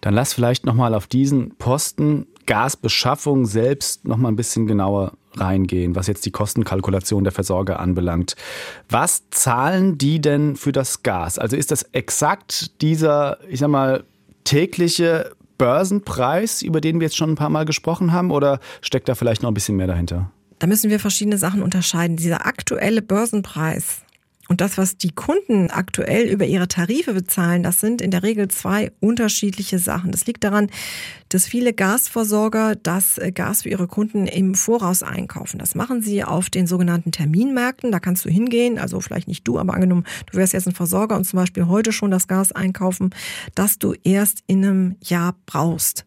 Dann 0.00 0.14
lass 0.14 0.32
vielleicht 0.32 0.66
nochmal 0.66 0.94
auf 0.94 1.06
diesen 1.06 1.56
Posten 1.56 2.26
Gasbeschaffung 2.46 3.46
selbst 3.46 4.06
nochmal 4.06 4.32
ein 4.32 4.36
bisschen 4.36 4.66
genauer 4.66 5.12
reingehen, 5.36 5.94
was 5.94 6.06
jetzt 6.06 6.24
die 6.24 6.30
Kostenkalkulation 6.30 7.24
der 7.24 7.32
Versorger 7.32 7.80
anbelangt. 7.80 8.36
Was 8.88 9.28
zahlen 9.30 9.98
die 9.98 10.20
denn 10.20 10.56
für 10.56 10.72
das 10.72 11.02
Gas? 11.02 11.38
Also 11.38 11.56
ist 11.56 11.70
das 11.70 11.82
exakt 11.92 12.80
dieser, 12.80 13.38
ich 13.48 13.60
sag 13.60 13.68
mal, 13.68 14.04
tägliche 14.44 15.32
Börsenpreis, 15.58 16.62
über 16.62 16.80
den 16.80 17.00
wir 17.00 17.06
jetzt 17.06 17.16
schon 17.16 17.30
ein 17.30 17.36
paar 17.36 17.50
Mal 17.50 17.64
gesprochen 17.64 18.12
haben, 18.12 18.30
oder 18.30 18.60
steckt 18.80 19.08
da 19.08 19.14
vielleicht 19.14 19.42
noch 19.42 19.50
ein 19.50 19.54
bisschen 19.54 19.76
mehr 19.76 19.86
dahinter? 19.86 20.30
Da 20.58 20.66
müssen 20.66 20.90
wir 20.90 21.00
verschiedene 21.00 21.38
Sachen 21.38 21.62
unterscheiden. 21.62 22.16
Dieser 22.16 22.46
aktuelle 22.46 23.02
Börsenpreis 23.02 24.00
und 24.48 24.60
das, 24.60 24.78
was 24.78 24.96
die 24.96 25.10
Kunden 25.10 25.70
aktuell 25.70 26.28
über 26.28 26.46
ihre 26.46 26.68
Tarife 26.68 27.14
bezahlen, 27.14 27.64
das 27.64 27.80
sind 27.80 28.00
in 28.00 28.12
der 28.12 28.22
Regel 28.22 28.46
zwei 28.48 28.92
unterschiedliche 29.00 29.80
Sachen. 29.80 30.12
Das 30.12 30.26
liegt 30.26 30.44
daran, 30.44 30.70
dass 31.28 31.46
viele 31.46 31.72
Gasversorger 31.72 32.76
das 32.76 33.20
Gas 33.34 33.62
für 33.62 33.70
ihre 33.70 33.88
Kunden 33.88 34.28
im 34.28 34.54
Voraus 34.54 35.02
einkaufen. 35.02 35.58
Das 35.58 35.74
machen 35.74 36.00
sie 36.00 36.22
auf 36.22 36.48
den 36.48 36.68
sogenannten 36.68 37.10
Terminmärkten. 37.10 37.90
Da 37.90 37.98
kannst 37.98 38.24
du 38.24 38.30
hingehen, 38.30 38.78
also 38.78 39.00
vielleicht 39.00 39.26
nicht 39.26 39.46
du, 39.48 39.58
aber 39.58 39.74
angenommen, 39.74 40.04
du 40.30 40.38
wärst 40.38 40.52
jetzt 40.52 40.68
ein 40.68 40.74
Versorger 40.74 41.16
und 41.16 41.24
zum 41.24 41.38
Beispiel 41.38 41.66
heute 41.66 41.90
schon 41.90 42.12
das 42.12 42.28
Gas 42.28 42.52
einkaufen, 42.52 43.10
das 43.56 43.80
du 43.80 43.94
erst 44.04 44.44
in 44.46 44.64
einem 44.64 44.96
Jahr 45.02 45.34
brauchst. 45.46 46.04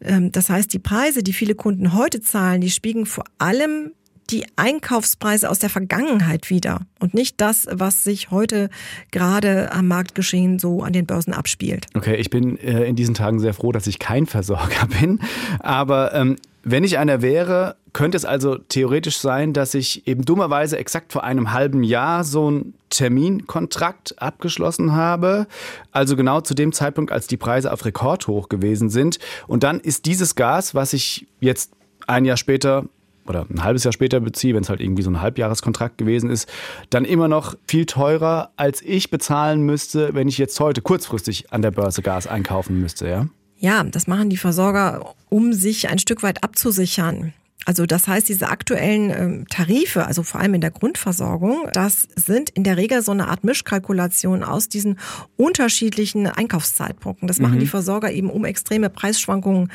Ähm, 0.00 0.32
das 0.32 0.50
heißt, 0.50 0.72
die 0.72 0.78
Preise, 0.78 1.22
die 1.22 1.32
viele 1.32 1.54
Kunden 1.54 1.94
heute 1.94 2.20
zahlen, 2.20 2.60
die 2.60 2.70
spiegeln 2.70 3.06
vor 3.06 3.24
allem 3.38 3.92
die 4.30 4.44
Einkaufspreise 4.56 5.48
aus 5.48 5.58
der 5.58 5.70
Vergangenheit 5.70 6.50
wieder 6.50 6.80
und 6.98 7.14
nicht 7.14 7.40
das, 7.40 7.66
was 7.70 8.02
sich 8.02 8.30
heute 8.30 8.70
gerade 9.12 9.72
am 9.72 9.86
Marktgeschehen 9.88 10.58
so 10.58 10.82
an 10.82 10.92
den 10.92 11.06
Börsen 11.06 11.32
abspielt. 11.32 11.86
Okay, 11.94 12.16
ich 12.16 12.30
bin 12.30 12.58
äh, 12.58 12.84
in 12.84 12.96
diesen 12.96 13.14
Tagen 13.14 13.38
sehr 13.38 13.54
froh, 13.54 13.72
dass 13.72 13.86
ich 13.86 13.98
kein 13.98 14.26
Versorger 14.26 14.86
bin. 15.00 15.20
Aber 15.60 16.12
ähm, 16.14 16.36
wenn 16.68 16.82
ich 16.82 16.98
einer 16.98 17.22
wäre, 17.22 17.76
könnte 17.92 18.16
es 18.16 18.24
also 18.24 18.58
theoretisch 18.58 19.18
sein, 19.18 19.52
dass 19.52 19.72
ich 19.72 20.08
eben 20.08 20.24
dummerweise 20.24 20.76
exakt 20.76 21.12
vor 21.12 21.22
einem 21.22 21.52
halben 21.52 21.84
Jahr 21.84 22.24
so 22.24 22.48
einen 22.48 22.74
Terminkontrakt 22.90 24.20
abgeschlossen 24.20 24.92
habe. 24.92 25.46
Also 25.92 26.16
genau 26.16 26.40
zu 26.40 26.54
dem 26.54 26.72
Zeitpunkt, 26.72 27.12
als 27.12 27.28
die 27.28 27.36
Preise 27.36 27.72
auf 27.72 27.84
Rekordhoch 27.84 28.48
gewesen 28.48 28.90
sind. 28.90 29.20
Und 29.46 29.62
dann 29.62 29.78
ist 29.78 30.06
dieses 30.06 30.34
Gas, 30.34 30.74
was 30.74 30.92
ich 30.92 31.28
jetzt 31.38 31.70
ein 32.08 32.24
Jahr 32.24 32.36
später 32.36 32.86
oder 33.28 33.46
ein 33.48 33.62
halbes 33.62 33.84
Jahr 33.84 33.92
später 33.92 34.18
beziehe, 34.18 34.54
wenn 34.54 34.62
es 34.62 34.68
halt 34.68 34.80
irgendwie 34.80 35.02
so 35.02 35.10
ein 35.10 35.20
Halbjahreskontrakt 35.20 35.98
gewesen 35.98 36.30
ist, 36.30 36.48
dann 36.90 37.04
immer 37.04 37.28
noch 37.28 37.54
viel 37.68 37.86
teurer, 37.86 38.50
als 38.56 38.82
ich 38.82 39.10
bezahlen 39.10 39.62
müsste, 39.62 40.14
wenn 40.14 40.26
ich 40.26 40.38
jetzt 40.38 40.58
heute 40.58 40.82
kurzfristig 40.82 41.52
an 41.52 41.62
der 41.62 41.70
Börse 41.70 42.02
Gas 42.02 42.26
einkaufen 42.26 42.80
müsste, 42.80 43.08
ja? 43.08 43.26
Ja, 43.58 43.82
das 43.84 44.06
machen 44.06 44.30
die 44.30 44.36
Versorger, 44.36 45.14
um 45.28 45.52
sich 45.52 45.88
ein 45.88 45.98
Stück 45.98 46.22
weit 46.22 46.44
abzusichern. 46.44 47.32
Also 47.64 47.84
das 47.84 48.06
heißt, 48.06 48.28
diese 48.28 48.48
aktuellen 48.48 49.10
ähm, 49.10 49.44
Tarife, 49.48 50.06
also 50.06 50.22
vor 50.22 50.40
allem 50.40 50.54
in 50.54 50.60
der 50.60 50.70
Grundversorgung, 50.70 51.68
das 51.72 52.06
sind 52.14 52.50
in 52.50 52.62
der 52.62 52.76
Regel 52.76 53.02
so 53.02 53.10
eine 53.10 53.26
Art 53.26 53.42
Mischkalkulation 53.42 54.44
aus 54.44 54.68
diesen 54.68 55.00
unterschiedlichen 55.36 56.28
Einkaufszeitpunkten. 56.28 57.26
Das 57.26 57.40
machen 57.40 57.56
mhm. 57.56 57.60
die 57.60 57.66
Versorger 57.66 58.12
eben, 58.12 58.30
um 58.30 58.44
extreme 58.44 58.88
Preisschwankungen 58.88 59.72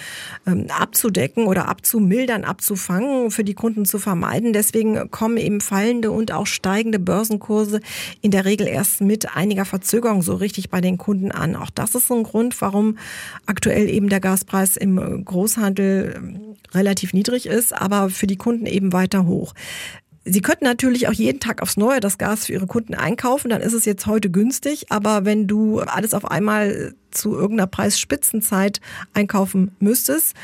ähm, 0.48 0.68
abzudecken 0.70 1.48
oder 1.48 1.68
abzumildern, 1.68 2.46
abzufangen, 2.46 3.30
für 3.30 3.44
die 3.44 3.56
Kunden 3.56 3.84
zu 3.84 4.00
vermeiden. 4.00 4.54
Deswegen 4.54 5.12
kommen 5.12 5.36
eben 5.36 5.60
fallende 5.60 6.12
und 6.12 6.32
auch 6.32 6.48
steigende 6.48 7.00
Börsenkurse 7.00 7.82
in 8.22 8.32
der 8.32 8.46
Regel 8.46 8.68
erst 8.68 9.02
mit 9.02 9.36
einiger 9.36 9.66
Verzögerung 9.66 10.22
so 10.22 10.36
richtig 10.36 10.70
bei 10.70 10.80
den 10.80 10.98
Kunden 10.98 11.32
an. 11.32 11.58
Auch 11.58 11.70
das 11.70 11.94
ist 11.96 12.10
ein 12.10 12.24
Grund, 12.24 12.62
warum 12.62 12.98
aktuell 13.48 13.90
eben 13.90 14.08
der 14.08 14.22
Gaspreis 14.22 14.78
im 14.78 15.26
Großhandel 15.26 16.14
ähm, 16.16 16.56
relativ 16.74 17.14
niedrig 17.14 17.48
ist 17.48 17.71
aber 17.74 18.10
für 18.10 18.28
die 18.28 18.38
Kunden 18.38 18.66
eben 18.66 18.94
weiter 18.94 19.26
hoch. 19.26 19.54
Sie 20.24 20.42
könnten 20.42 20.66
natürlich 20.66 21.08
auch 21.08 21.14
jeden 21.14 21.40
Tag 21.40 21.64
aufs 21.64 21.78
Neue 21.78 22.00
das 22.00 22.20
Gas 22.20 22.46
für 22.46 22.54
Ihre 22.54 22.68
Kunden 22.68 22.94
einkaufen, 22.94 23.50
dann 23.50 23.62
ist 23.62 23.74
es 23.74 23.86
jetzt 23.86 24.06
heute 24.06 24.30
günstig, 24.30 24.92
aber 24.92 25.26
wenn 25.26 25.48
du 25.48 25.80
alles 25.80 26.14
auf 26.14 26.30
einmal 26.30 26.94
zu 27.10 27.34
irgendeiner 27.34 27.68
Preisspitzenzeit 27.68 28.82
einkaufen 29.14 29.72
müsstest, 29.80 30.36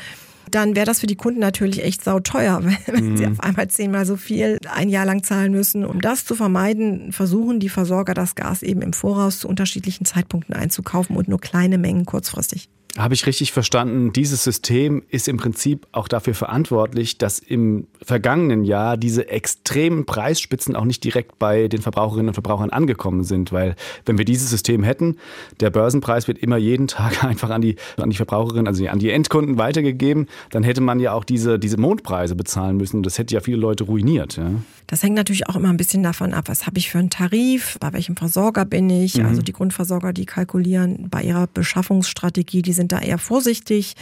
dann 0.50 0.74
wäre 0.74 0.86
das 0.86 1.00
für 1.00 1.06
die 1.06 1.16
Kunden 1.16 1.40
natürlich 1.40 1.84
echt 1.84 2.02
sauteuer, 2.02 2.62
wenn 2.86 3.10
mhm. 3.12 3.16
sie 3.16 3.26
auf 3.26 3.40
einmal 3.40 3.68
zehnmal 3.68 4.04
so 4.06 4.16
viel 4.16 4.58
ein 4.72 4.88
Jahr 4.88 5.04
lang 5.04 5.22
zahlen 5.22 5.52
müssen. 5.52 5.84
Um 5.84 6.00
das 6.00 6.24
zu 6.24 6.34
vermeiden, 6.34 7.12
versuchen 7.12 7.60
die 7.60 7.68
Versorger 7.68 8.14
das 8.14 8.34
Gas 8.34 8.62
eben 8.62 8.82
im 8.82 8.92
Voraus 8.92 9.40
zu 9.40 9.48
unterschiedlichen 9.48 10.04
Zeitpunkten 10.04 10.54
einzukaufen 10.54 11.16
und 11.16 11.28
nur 11.28 11.40
kleine 11.40 11.78
Mengen 11.78 12.06
kurzfristig. 12.06 12.68
Habe 12.98 13.14
ich 13.14 13.26
richtig 13.26 13.52
verstanden, 13.52 14.12
dieses 14.12 14.42
System 14.42 15.04
ist 15.08 15.28
im 15.28 15.36
Prinzip 15.36 15.86
auch 15.92 16.08
dafür 16.08 16.34
verantwortlich, 16.34 17.16
dass 17.16 17.38
im 17.38 17.86
vergangenen 18.02 18.64
Jahr 18.64 18.96
diese 18.96 19.28
extremen 19.28 20.04
Preisspitzen 20.04 20.74
auch 20.74 20.84
nicht 20.84 21.04
direkt 21.04 21.38
bei 21.38 21.68
den 21.68 21.80
Verbraucherinnen 21.80 22.28
und 22.28 22.34
Verbrauchern 22.34 22.70
angekommen 22.70 23.22
sind. 23.22 23.52
Weil 23.52 23.76
wenn 24.04 24.18
wir 24.18 24.24
dieses 24.24 24.50
System 24.50 24.82
hätten, 24.82 25.16
der 25.60 25.70
Börsenpreis 25.70 26.26
wird 26.26 26.38
immer 26.38 26.56
jeden 26.56 26.88
Tag 26.88 27.22
einfach 27.24 27.50
an 27.50 27.62
die, 27.62 27.76
an 27.98 28.10
die 28.10 28.16
Verbraucherinnen, 28.16 28.66
also 28.66 28.84
an 28.88 28.98
die 28.98 29.10
Endkunden 29.10 29.58
weitergegeben, 29.58 30.26
dann 30.50 30.64
hätte 30.64 30.80
man 30.80 30.98
ja 30.98 31.12
auch 31.12 31.22
diese, 31.22 31.60
diese 31.60 31.76
Mondpreise 31.76 32.34
bezahlen 32.34 32.78
müssen. 32.78 33.04
Das 33.04 33.16
hätte 33.16 33.32
ja 33.32 33.40
viele 33.40 33.58
Leute 33.58 33.84
ruiniert. 33.84 34.36
Ja. 34.38 34.50
Das 34.88 35.02
hängt 35.02 35.14
natürlich 35.14 35.46
auch 35.48 35.54
immer 35.54 35.68
ein 35.68 35.76
bisschen 35.76 36.02
davon 36.02 36.32
ab, 36.32 36.48
was 36.48 36.66
habe 36.66 36.78
ich 36.78 36.90
für 36.90 36.98
einen 36.98 37.10
Tarif, 37.10 37.76
bei 37.78 37.92
welchem 37.92 38.16
Versorger 38.16 38.64
bin 38.64 38.88
ich. 38.88 39.18
Mhm. 39.18 39.26
Also 39.26 39.42
die 39.42 39.52
Grundversorger, 39.52 40.12
die 40.12 40.24
kalkulieren 40.24 41.08
bei 41.10 41.22
ihrer 41.22 41.46
Beschaffungsstrategie, 41.46 42.62
die 42.62 42.72
sind 42.72 42.87
da 42.88 43.00
eher 43.00 43.18
vorsichtig 43.18 43.94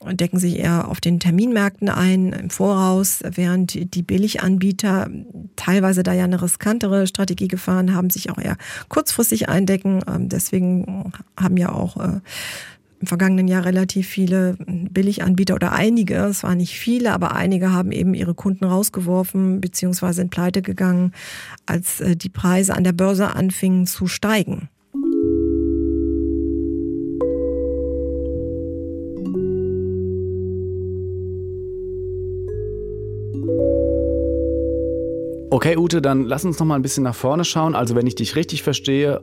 und 0.00 0.20
decken 0.20 0.38
sich 0.38 0.58
eher 0.58 0.88
auf 0.88 1.00
den 1.00 1.18
Terminmärkten 1.18 1.88
ein 1.88 2.32
im 2.32 2.50
Voraus, 2.50 3.20
während 3.24 3.94
die 3.94 4.02
Billiganbieter 4.02 5.08
teilweise 5.56 6.02
da 6.02 6.12
ja 6.12 6.24
eine 6.24 6.40
riskantere 6.40 7.06
Strategie 7.06 7.48
gefahren 7.48 7.94
haben, 7.94 8.10
sich 8.10 8.30
auch 8.30 8.38
eher 8.38 8.56
kurzfristig 8.88 9.48
eindecken. 9.48 10.00
Ähm, 10.08 10.28
deswegen 10.28 11.12
haben 11.36 11.56
ja 11.56 11.72
auch 11.72 11.96
äh, 11.96 12.20
im 13.00 13.06
vergangenen 13.06 13.48
Jahr 13.48 13.64
relativ 13.64 14.08
viele 14.08 14.56
Billiganbieter 14.66 15.54
oder 15.54 15.72
einige, 15.72 16.16
es 16.16 16.42
waren 16.42 16.58
nicht 16.58 16.78
viele, 16.78 17.12
aber 17.12 17.34
einige 17.34 17.72
haben 17.72 17.92
eben 17.92 18.14
ihre 18.14 18.34
Kunden 18.34 18.64
rausgeworfen 18.64 19.60
beziehungsweise 19.60 20.22
in 20.22 20.30
Pleite 20.30 20.62
gegangen, 20.62 21.12
als 21.66 22.00
äh, 22.00 22.16
die 22.16 22.28
Preise 22.28 22.74
an 22.74 22.84
der 22.84 22.92
Börse 22.92 23.34
anfingen 23.34 23.86
zu 23.86 24.06
steigen. 24.06 24.68
Okay, 35.58 35.76
Ute, 35.76 36.00
dann 36.00 36.22
lass 36.22 36.44
uns 36.44 36.60
noch 36.60 36.66
mal 36.66 36.76
ein 36.76 36.82
bisschen 36.82 37.02
nach 37.02 37.16
vorne 37.16 37.44
schauen. 37.44 37.74
Also, 37.74 37.96
wenn 37.96 38.06
ich 38.06 38.14
dich 38.14 38.36
richtig 38.36 38.62
verstehe, 38.62 39.20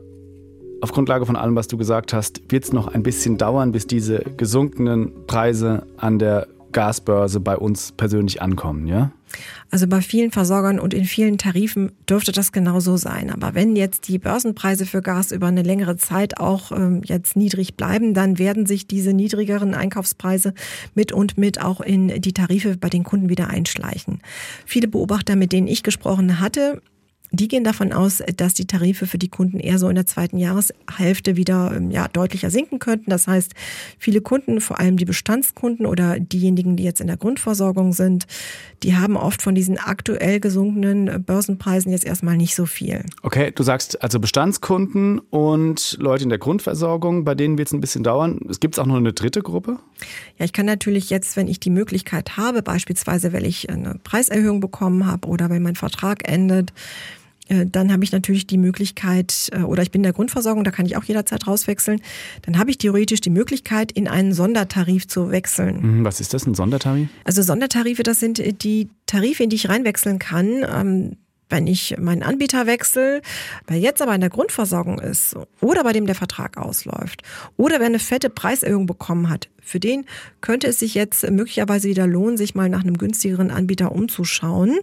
auf 0.82 0.92
Grundlage 0.92 1.24
von 1.24 1.34
allem, 1.34 1.56
was 1.56 1.66
du 1.66 1.78
gesagt 1.78 2.12
hast, 2.12 2.42
wird 2.52 2.62
es 2.62 2.74
noch 2.74 2.88
ein 2.88 3.02
bisschen 3.02 3.38
dauern, 3.38 3.72
bis 3.72 3.86
diese 3.86 4.18
gesunkenen 4.36 5.26
Preise 5.26 5.86
an 5.96 6.18
der 6.18 6.46
Gasbörse 6.72 7.40
bei 7.40 7.56
uns 7.56 7.92
persönlich 7.92 8.42
ankommen, 8.42 8.86
ja? 8.86 9.12
Also 9.70 9.86
bei 9.86 10.00
vielen 10.00 10.30
Versorgern 10.30 10.78
und 10.78 10.94
in 10.94 11.04
vielen 11.04 11.38
Tarifen 11.38 11.92
dürfte 12.08 12.32
das 12.32 12.52
genauso 12.52 12.96
sein. 12.96 13.30
Aber 13.30 13.54
wenn 13.54 13.76
jetzt 13.76 14.08
die 14.08 14.18
Börsenpreise 14.18 14.86
für 14.86 15.02
Gas 15.02 15.32
über 15.32 15.48
eine 15.48 15.62
längere 15.62 15.96
Zeit 15.96 16.38
auch 16.38 16.72
ähm, 16.72 17.02
jetzt 17.04 17.36
niedrig 17.36 17.76
bleiben, 17.76 18.14
dann 18.14 18.38
werden 18.38 18.66
sich 18.66 18.86
diese 18.86 19.12
niedrigeren 19.12 19.74
Einkaufspreise 19.74 20.54
mit 20.94 21.12
und 21.12 21.38
mit 21.38 21.60
auch 21.60 21.80
in 21.80 22.20
die 22.20 22.32
Tarife 22.32 22.76
bei 22.76 22.88
den 22.88 23.04
Kunden 23.04 23.28
wieder 23.28 23.48
einschleichen. 23.48 24.20
Viele 24.64 24.88
Beobachter, 24.88 25.36
mit 25.36 25.52
denen 25.52 25.66
ich 25.66 25.82
gesprochen 25.82 26.40
hatte, 26.40 26.80
die 27.36 27.48
gehen 27.48 27.64
davon 27.64 27.92
aus, 27.92 28.22
dass 28.36 28.54
die 28.54 28.66
Tarife 28.66 29.06
für 29.06 29.18
die 29.18 29.28
Kunden 29.28 29.60
eher 29.60 29.78
so 29.78 29.88
in 29.88 29.94
der 29.94 30.06
zweiten 30.06 30.38
Jahreshälfte 30.38 31.36
wieder 31.36 31.72
ähm, 31.76 31.90
ja, 31.90 32.08
deutlicher 32.08 32.50
sinken 32.50 32.78
könnten. 32.78 33.10
Das 33.10 33.26
heißt, 33.26 33.52
viele 33.98 34.20
Kunden, 34.20 34.60
vor 34.60 34.80
allem 34.80 34.96
die 34.96 35.04
Bestandskunden 35.04 35.86
oder 35.86 36.18
diejenigen, 36.18 36.76
die 36.76 36.84
jetzt 36.84 37.00
in 37.00 37.06
der 37.06 37.16
Grundversorgung 37.16 37.92
sind, 37.92 38.26
die 38.82 38.96
haben 38.96 39.16
oft 39.16 39.42
von 39.42 39.54
diesen 39.54 39.78
aktuell 39.78 40.40
gesunkenen 40.40 41.24
Börsenpreisen 41.24 41.92
jetzt 41.92 42.04
erstmal 42.04 42.36
nicht 42.36 42.54
so 42.54 42.66
viel. 42.66 43.04
Okay, 43.22 43.52
du 43.54 43.62
sagst 43.62 44.02
also 44.02 44.20
Bestandskunden 44.20 45.18
und 45.18 45.96
Leute 46.00 46.24
in 46.24 46.30
der 46.30 46.38
Grundversorgung, 46.38 47.24
bei 47.24 47.34
denen 47.34 47.58
wird 47.58 47.68
es 47.68 47.74
ein 47.74 47.80
bisschen 47.80 48.04
dauern. 48.04 48.40
Es 48.48 48.60
gibt 48.60 48.78
auch 48.78 48.86
noch 48.86 48.96
eine 48.96 49.12
dritte 49.12 49.42
Gruppe? 49.42 49.78
Ja, 50.38 50.44
ich 50.44 50.52
kann 50.52 50.66
natürlich 50.66 51.10
jetzt, 51.10 51.36
wenn 51.36 51.48
ich 51.48 51.60
die 51.60 51.70
Möglichkeit 51.70 52.36
habe, 52.36 52.62
beispielsweise, 52.62 53.32
weil 53.32 53.46
ich 53.46 53.70
eine 53.70 53.98
Preiserhöhung 54.02 54.60
bekommen 54.60 55.06
habe 55.06 55.28
oder 55.28 55.50
wenn 55.50 55.62
mein 55.62 55.76
Vertrag 55.76 56.28
endet, 56.28 56.70
äh, 56.70 56.74
dann 57.48 57.92
habe 57.92 58.04
ich 58.04 58.12
natürlich 58.12 58.46
die 58.46 58.58
Möglichkeit, 58.58 59.50
äh, 59.52 59.62
oder 59.62 59.82
ich 59.82 59.90
bin 59.90 60.00
in 60.00 60.04
der 60.04 60.12
Grundversorgung, 60.12 60.64
da 60.64 60.70
kann 60.70 60.86
ich 60.86 60.96
auch 60.96 61.04
jederzeit 61.04 61.46
rauswechseln, 61.46 62.00
dann 62.42 62.58
habe 62.58 62.70
ich 62.70 62.78
theoretisch 62.78 63.20
die 63.20 63.30
Möglichkeit, 63.30 63.92
in 63.92 64.08
einen 64.08 64.32
Sondertarif 64.32 65.06
zu 65.06 65.30
wechseln. 65.30 65.98
Mhm, 65.98 66.04
was 66.04 66.20
ist 66.20 66.34
das, 66.34 66.46
ein 66.46 66.54
Sondertarif? 66.54 67.08
Also 67.24 67.42
Sondertarife, 67.42 68.02
das 68.02 68.20
sind 68.20 68.38
äh, 68.38 68.52
die 68.52 68.88
Tarife, 69.06 69.44
in 69.44 69.50
die 69.50 69.56
ich 69.56 69.68
reinwechseln 69.68 70.18
kann. 70.18 70.64
Ähm, 70.68 71.16
wenn 71.48 71.66
ich 71.66 71.96
meinen 71.98 72.22
Anbieter 72.22 72.66
wechsle, 72.66 73.22
wer 73.66 73.78
jetzt 73.78 74.02
aber 74.02 74.14
in 74.14 74.20
der 74.20 74.30
Grundversorgung 74.30 74.98
ist 74.98 75.36
oder 75.60 75.84
bei 75.84 75.92
dem 75.92 76.06
der 76.06 76.14
Vertrag 76.14 76.56
ausläuft 76.56 77.22
oder 77.56 77.78
wer 77.78 77.86
eine 77.86 78.00
fette 78.00 78.30
Preiserhöhung 78.30 78.86
bekommen 78.86 79.30
hat, 79.30 79.48
für 79.62 79.78
den 79.78 80.06
könnte 80.40 80.66
es 80.66 80.80
sich 80.80 80.94
jetzt 80.94 81.28
möglicherweise 81.30 81.88
wieder 81.88 82.06
lohnen, 82.06 82.36
sich 82.36 82.54
mal 82.54 82.68
nach 82.68 82.82
einem 82.82 82.98
günstigeren 82.98 83.50
Anbieter 83.50 83.92
umzuschauen. 83.92 84.78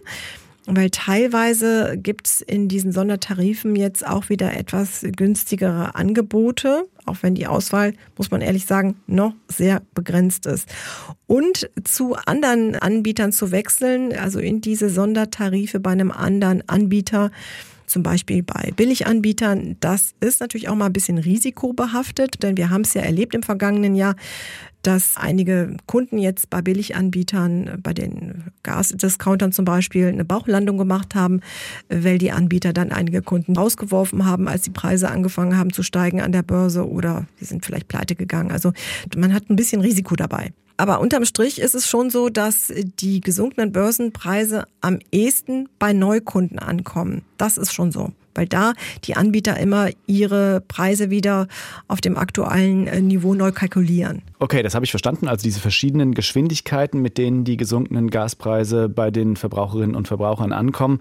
Weil 0.66 0.88
teilweise 0.88 1.98
gibt 1.98 2.26
es 2.26 2.40
in 2.40 2.68
diesen 2.68 2.90
Sondertarifen 2.90 3.76
jetzt 3.76 4.06
auch 4.06 4.30
wieder 4.30 4.56
etwas 4.56 5.04
günstigere 5.14 5.94
Angebote, 5.94 6.86
auch 7.04 7.18
wenn 7.20 7.34
die 7.34 7.46
Auswahl, 7.46 7.92
muss 8.16 8.30
man 8.30 8.40
ehrlich 8.40 8.64
sagen, 8.64 8.96
noch 9.06 9.34
sehr 9.46 9.82
begrenzt 9.94 10.46
ist. 10.46 10.68
Und 11.26 11.68
zu 11.84 12.14
anderen 12.14 12.76
Anbietern 12.76 13.30
zu 13.30 13.50
wechseln, 13.50 14.16
also 14.16 14.38
in 14.38 14.62
diese 14.62 14.88
Sondertarife 14.88 15.80
bei 15.80 15.90
einem 15.90 16.10
anderen 16.10 16.66
Anbieter, 16.66 17.30
zum 17.86 18.02
Beispiel 18.02 18.42
bei 18.42 18.72
Billiganbietern, 18.76 19.76
das 19.80 20.14
ist 20.20 20.40
natürlich 20.40 20.68
auch 20.68 20.74
mal 20.74 20.86
ein 20.86 20.92
bisschen 20.92 21.18
risikobehaftet, 21.18 22.42
denn 22.42 22.56
wir 22.56 22.70
haben 22.70 22.82
es 22.82 22.94
ja 22.94 23.02
erlebt 23.02 23.34
im 23.34 23.42
vergangenen 23.42 23.94
Jahr, 23.94 24.16
dass 24.82 25.16
einige 25.16 25.76
Kunden 25.86 26.18
jetzt 26.18 26.50
bei 26.50 26.60
Billiganbietern, 26.60 27.78
bei 27.82 27.94
den 27.94 28.44
Gasdiscountern 28.62 29.50
zum 29.52 29.64
Beispiel, 29.64 30.08
eine 30.08 30.24
Bauchlandung 30.24 30.76
gemacht 30.76 31.14
haben, 31.14 31.40
weil 31.88 32.18
die 32.18 32.32
Anbieter 32.32 32.72
dann 32.72 32.92
einige 32.92 33.22
Kunden 33.22 33.56
rausgeworfen 33.56 34.26
haben, 34.26 34.46
als 34.46 34.62
die 34.62 34.70
Preise 34.70 35.10
angefangen 35.10 35.56
haben 35.56 35.72
zu 35.72 35.82
steigen 35.82 36.20
an 36.20 36.32
der 36.32 36.42
Börse 36.42 36.88
oder 36.88 37.26
die 37.40 37.46
sind 37.46 37.64
vielleicht 37.64 37.88
pleite 37.88 38.14
gegangen. 38.14 38.50
Also 38.50 38.72
man 39.16 39.32
hat 39.32 39.48
ein 39.48 39.56
bisschen 39.56 39.80
Risiko 39.80 40.16
dabei. 40.16 40.52
Aber 40.76 41.00
unterm 41.00 41.24
Strich 41.24 41.60
ist 41.60 41.74
es 41.74 41.88
schon 41.88 42.10
so, 42.10 42.28
dass 42.28 42.72
die 42.98 43.20
gesunkenen 43.20 43.72
Börsenpreise 43.72 44.66
am 44.80 44.98
ehesten 45.12 45.68
bei 45.78 45.92
Neukunden 45.92 46.58
ankommen. 46.58 47.22
Das 47.38 47.58
ist 47.58 47.72
schon 47.72 47.92
so 47.92 48.12
weil 48.34 48.46
da 48.46 48.72
die 49.04 49.16
Anbieter 49.16 49.58
immer 49.58 49.90
ihre 50.06 50.60
Preise 50.60 51.10
wieder 51.10 51.48
auf 51.88 52.00
dem 52.00 52.16
aktuellen 52.16 52.86
äh, 52.86 53.00
Niveau 53.00 53.34
neu 53.34 53.52
kalkulieren. 53.52 54.22
Okay, 54.38 54.62
das 54.62 54.74
habe 54.74 54.84
ich 54.84 54.90
verstanden. 54.90 55.28
Also 55.28 55.44
diese 55.44 55.60
verschiedenen 55.60 56.14
Geschwindigkeiten, 56.14 57.00
mit 57.00 57.18
denen 57.18 57.44
die 57.44 57.56
gesunkenen 57.56 58.10
Gaspreise 58.10 58.88
bei 58.88 59.10
den 59.10 59.36
Verbraucherinnen 59.36 59.94
und 59.96 60.08
Verbrauchern 60.08 60.52
ankommen. 60.52 61.00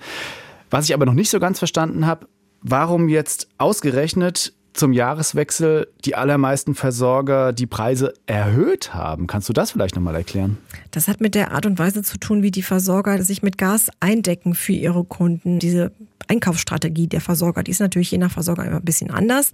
Was 0.70 0.86
ich 0.86 0.94
aber 0.94 1.06
noch 1.06 1.14
nicht 1.14 1.30
so 1.30 1.40
ganz 1.40 1.60
verstanden 1.60 2.06
habe, 2.06 2.28
warum 2.62 3.10
jetzt 3.10 3.48
ausgerechnet 3.58 4.54
zum 4.74 4.94
Jahreswechsel 4.94 5.88
die 6.06 6.16
allermeisten 6.16 6.76
Versorger 6.76 7.54
die 7.54 7.68
Preise 7.68 8.14
erhöht 8.26 8.94
haben. 8.94 9.28
Kannst 9.28 9.50
du 9.50 9.54
das 9.54 9.72
vielleicht 9.72 9.96
nochmal 9.96 10.16
erklären? 10.16 10.58
Das 10.92 11.08
hat 11.08 11.22
mit 11.22 11.36
der 11.36 11.52
Art 11.52 11.66
und 11.66 11.80
Weise 11.80 12.04
zu 12.04 12.18
tun, 12.18 12.44
wie 12.44 12.52
die 12.52 12.62
Versorger 12.62 13.22
sich 13.24 13.44
mit 13.44 13.58
Gas 13.58 13.90
eindecken 14.00 14.56
für 14.56 14.74
ihre 14.74 15.04
Kunden. 15.04 15.60
Diese 15.60 15.92
Einkaufsstrategie 16.28 17.08
der 17.08 17.22
Versorger, 17.22 17.64
die 17.64 17.72
ist 17.72 17.80
natürlich 17.80 18.12
je 18.12 18.18
nach 18.18 18.32
Versorger 18.32 18.66
immer 18.66 18.78
ein 18.78 18.86
bisschen 18.86 19.12
anders. 19.12 19.52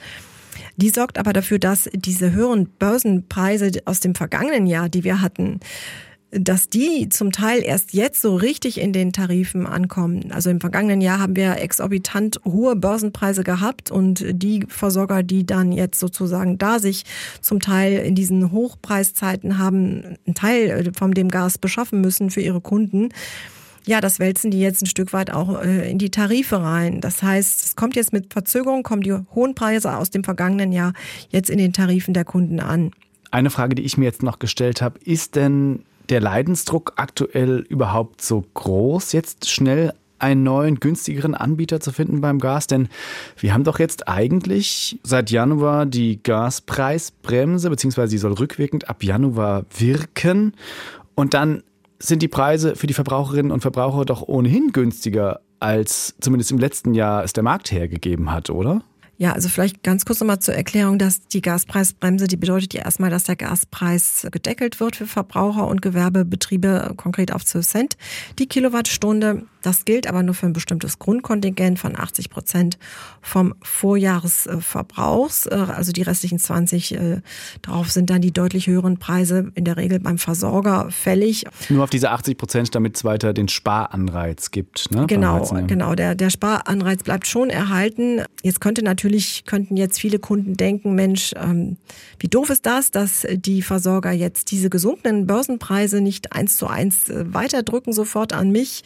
Die 0.78 0.90
sorgt 0.90 1.18
aber 1.18 1.34
dafür, 1.34 1.60
dass 1.60 1.90
diese 1.94 2.32
höheren 2.32 2.68
Börsenpreise 2.68 3.72
aus 3.86 4.00
dem 4.00 4.16
vergangenen 4.16 4.66
Jahr, 4.66 4.90
die 4.90 5.04
wir 5.04 5.22
hatten, 5.22 5.60
dass 6.32 6.70
die 6.70 7.10
zum 7.10 7.32
Teil 7.32 7.64
erst 7.64 7.94
jetzt 7.94 8.22
so 8.22 8.36
richtig 8.36 8.80
in 8.80 8.94
den 8.94 9.12
Tarifen 9.14 9.66
ankommen. 9.66 10.32
Also 10.32 10.50
im 10.50 10.60
vergangenen 10.60 11.02
Jahr 11.02 11.20
haben 11.20 11.36
wir 11.36 11.58
exorbitant 11.58 12.40
hohe 12.46 12.76
Börsenpreise 12.76 13.44
gehabt 13.44 13.90
und 13.90 14.24
die 14.30 14.66
Versorger, 14.68 15.24
die 15.24 15.46
dann 15.46 15.72
jetzt 15.72 16.00
sozusagen 16.00 16.58
da 16.58 16.80
sich 16.80 17.04
zum 17.42 17.60
Teil 17.60 17.94
in 18.00 18.16
diesen 18.16 18.52
Hochpreiszeiten 18.52 19.58
haben 19.58 20.18
einen 20.26 20.36
Teil 20.36 20.92
von 20.96 21.12
dem 21.12 21.30
Gas 21.30 21.58
beschaffen 21.58 22.02
müssen 22.02 22.30
für 22.30 22.42
ihre 22.42 22.62
Kunden, 22.62 23.10
ja, 23.86 24.02
das 24.02 24.20
wälzen 24.20 24.52
die 24.52 24.60
jetzt 24.60 24.84
ein 24.84 24.86
Stück 24.86 25.14
weit 25.14 25.32
auch 25.32 25.64
äh, 25.64 25.90
in 25.90 25.98
die 25.98 26.12
Tarife 26.12 26.62
rein. 26.62 27.02
Das 27.02 27.24
heißt, 27.24 27.66
es 27.66 27.76
kommt 27.76 27.96
jetzt 27.96 28.14
mit 28.14 28.32
Verzögerung, 28.32 28.84
kommen 28.84 29.02
die 29.02 29.14
hohen 29.34 29.56
Preise 29.56 29.98
aus 29.98 30.12
dem 30.12 30.24
vergangenen 30.24 30.72
Jahr 30.72 30.94
jetzt 31.30 31.50
in 31.50 31.58
den 31.58 31.74
Tarifen 31.74 32.14
der 32.14 32.24
Kunden 32.24 32.60
an. 32.60 32.92
Eine 33.32 33.50
Frage, 33.50 33.74
die 33.74 33.82
ich 33.82 33.98
mir 33.98 34.06
jetzt 34.06 34.22
noch 34.22 34.38
gestellt 34.38 34.84
habe, 34.84 35.00
ist 35.04 35.36
denn 35.36 35.84
der 36.10 36.22
Leidensdruck 36.22 36.94
aktuell 36.96 37.66
überhaupt 37.70 38.22
so 38.22 38.44
groß, 38.54 39.12
jetzt 39.12 39.50
schnell 39.50 39.94
einen 40.18 40.44
neuen, 40.44 40.80
günstigeren 40.80 41.34
Anbieter 41.34 41.80
zu 41.80 41.92
finden 41.92 42.22
beim 42.22 42.40
Gas? 42.40 42.68
Denn 42.68 42.90
wir 43.38 43.54
haben 43.54 43.64
doch 43.64 43.80
jetzt 43.80 44.08
eigentlich 44.08 45.00
seit 45.04 45.32
Januar 45.32 45.86
die 45.86 46.22
Gaspreisbremse, 46.22 47.70
beziehungsweise 47.70 48.12
sie 48.12 48.18
soll 48.18 48.34
rückwirkend 48.34 48.90
ab 48.90 49.04
Januar 49.04 49.66
wirken. 49.78 50.54
Und 51.16 51.34
dann 51.34 51.64
sind 52.00 52.22
die 52.22 52.28
Preise 52.28 52.76
für 52.76 52.88
die 52.88 52.94
Verbraucherinnen 52.94 53.52
und 53.52 53.62
Verbraucher 53.62 54.06
doch 54.06 54.22
ohnehin 54.22 54.72
günstiger, 54.72 55.42
als 55.60 56.16
zumindest 56.22 56.52
im 56.52 56.58
letzten 56.58 56.94
Jahr 56.94 57.24
es 57.24 57.34
der 57.34 57.44
Markt 57.44 57.72
hergegeben 57.72 58.32
hat, 58.32 58.50
oder? 58.50 58.82
Ja, 59.22 59.34
also 59.34 59.50
vielleicht 59.50 59.84
ganz 59.84 60.06
kurz 60.06 60.22
nochmal 60.22 60.40
zur 60.40 60.54
Erklärung, 60.54 60.98
dass 60.98 61.28
die 61.28 61.42
Gaspreisbremse, 61.42 62.28
die 62.28 62.38
bedeutet 62.38 62.74
ja 62.74 62.84
erstmal, 62.84 63.10
dass 63.10 63.26
der 63.26 63.36
Gaspreis 63.36 64.26
gedeckelt 64.32 64.80
wird 64.80 64.96
für 64.96 65.08
Verbraucher 65.08 65.68
und 65.68 65.82
Gewerbebetriebe, 65.82 66.94
konkret 66.96 67.34
auf 67.34 67.44
12 67.44 67.68
Cent 67.68 67.98
die 68.40 68.48
Kilowattstunde. 68.48 69.46
Das 69.62 69.86
gilt 69.86 70.08
aber 70.08 70.24
nur 70.24 70.36
für 70.36 70.46
ein 70.46 70.54
bestimmtes 70.54 71.00
Grundkontingent 71.00 71.80
von 71.80 71.98
80 71.98 72.30
Prozent 72.30 72.78
vom 73.22 73.54
Vorjahresverbrauchs. 73.62 75.48
Äh, 75.48 75.56
also 75.56 75.92
die 75.92 76.02
restlichen 76.02 76.40
20 76.40 76.96
äh, 76.96 77.22
darauf 77.62 77.92
sind 77.92 78.10
dann 78.10 78.22
die 78.22 78.32
deutlich 78.32 78.68
höheren 78.68 78.98
Preise 78.98 79.52
in 79.56 79.66
der 79.66 79.78
Regel 79.78 80.00
beim 80.00 80.18
Versorger 80.18 80.90
fällig. 80.92 81.46
Nur 81.70 81.84
auf 81.84 81.90
diese 81.90 82.12
80 82.12 82.38
Prozent, 82.38 82.76
damit 82.76 82.96
es 82.96 83.04
weiter 83.04 83.34
den 83.34 83.48
Sparanreiz 83.48 84.52
gibt. 84.52 84.92
Ne? 84.92 85.06
Genau, 85.08 85.44
genau. 85.68 85.96
Der, 85.96 86.16
der 86.16 86.30
Sparanreiz 86.30 87.04
bleibt 87.04 87.28
schon 87.28 87.50
erhalten. 87.50 88.22
Jetzt 88.44 88.62
könnte 88.62 88.84
natürlich, 88.84 89.44
könnten 89.46 89.76
jetzt 89.76 90.00
viele 90.00 90.20
Kunden 90.20 90.56
denken, 90.56 90.96
Mensch, 90.96 91.34
ähm, 91.36 91.78
wie 92.20 92.28
doof 92.28 92.50
ist 92.50 92.66
das, 92.66 92.92
dass 92.92 93.28
die 93.30 93.62
Versorger 93.62 94.12
jetzt 94.12 94.52
diese 94.52 94.70
gesunkenen 94.70 95.28
Börsenpreise 95.28 96.02
nicht 96.02 96.32
eins 96.34 96.58
zu 96.58 96.68
eins 96.68 97.10
äh, 97.10 97.34
weiterdrücken 97.34 97.94
sofort 97.94 98.34
an 98.34 98.52
mich 98.52 98.84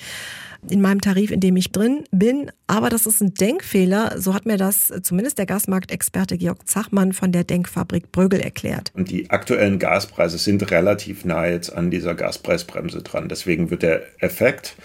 in 0.69 0.81
meinem 0.81 1.01
Tarif, 1.01 1.31
in 1.31 1.39
dem 1.39 1.55
ich 1.55 1.71
drin 1.71 2.03
bin. 2.11 2.51
Aber 2.67 2.89
das 2.89 3.05
ist 3.05 3.21
ein 3.21 3.33
Denkfehler. 3.33 4.19
So 4.19 4.33
hat 4.33 4.45
mir 4.45 4.57
das 4.57 4.91
zumindest 5.03 5.37
der 5.37 5.45
Gasmarktexperte 5.45 6.37
Georg 6.37 6.67
Zachmann 6.67 7.13
von 7.13 7.31
der 7.31 7.43
Denkfabrik 7.43 8.11
Brögel 8.11 8.39
erklärt. 8.39 8.91
Die 8.95 9.29
aktuellen 9.29 9.79
Gaspreise 9.79 10.37
sind 10.37 10.71
relativ 10.71 11.25
nah 11.25 11.45
jetzt 11.45 11.69
an 11.69 11.91
dieser 11.91 12.15
Gaspreisbremse 12.15 13.01
dran. 13.01 13.29
Deswegen 13.29 13.69
wird 13.69 13.83
der 13.83 14.01
Effekt 14.23 14.75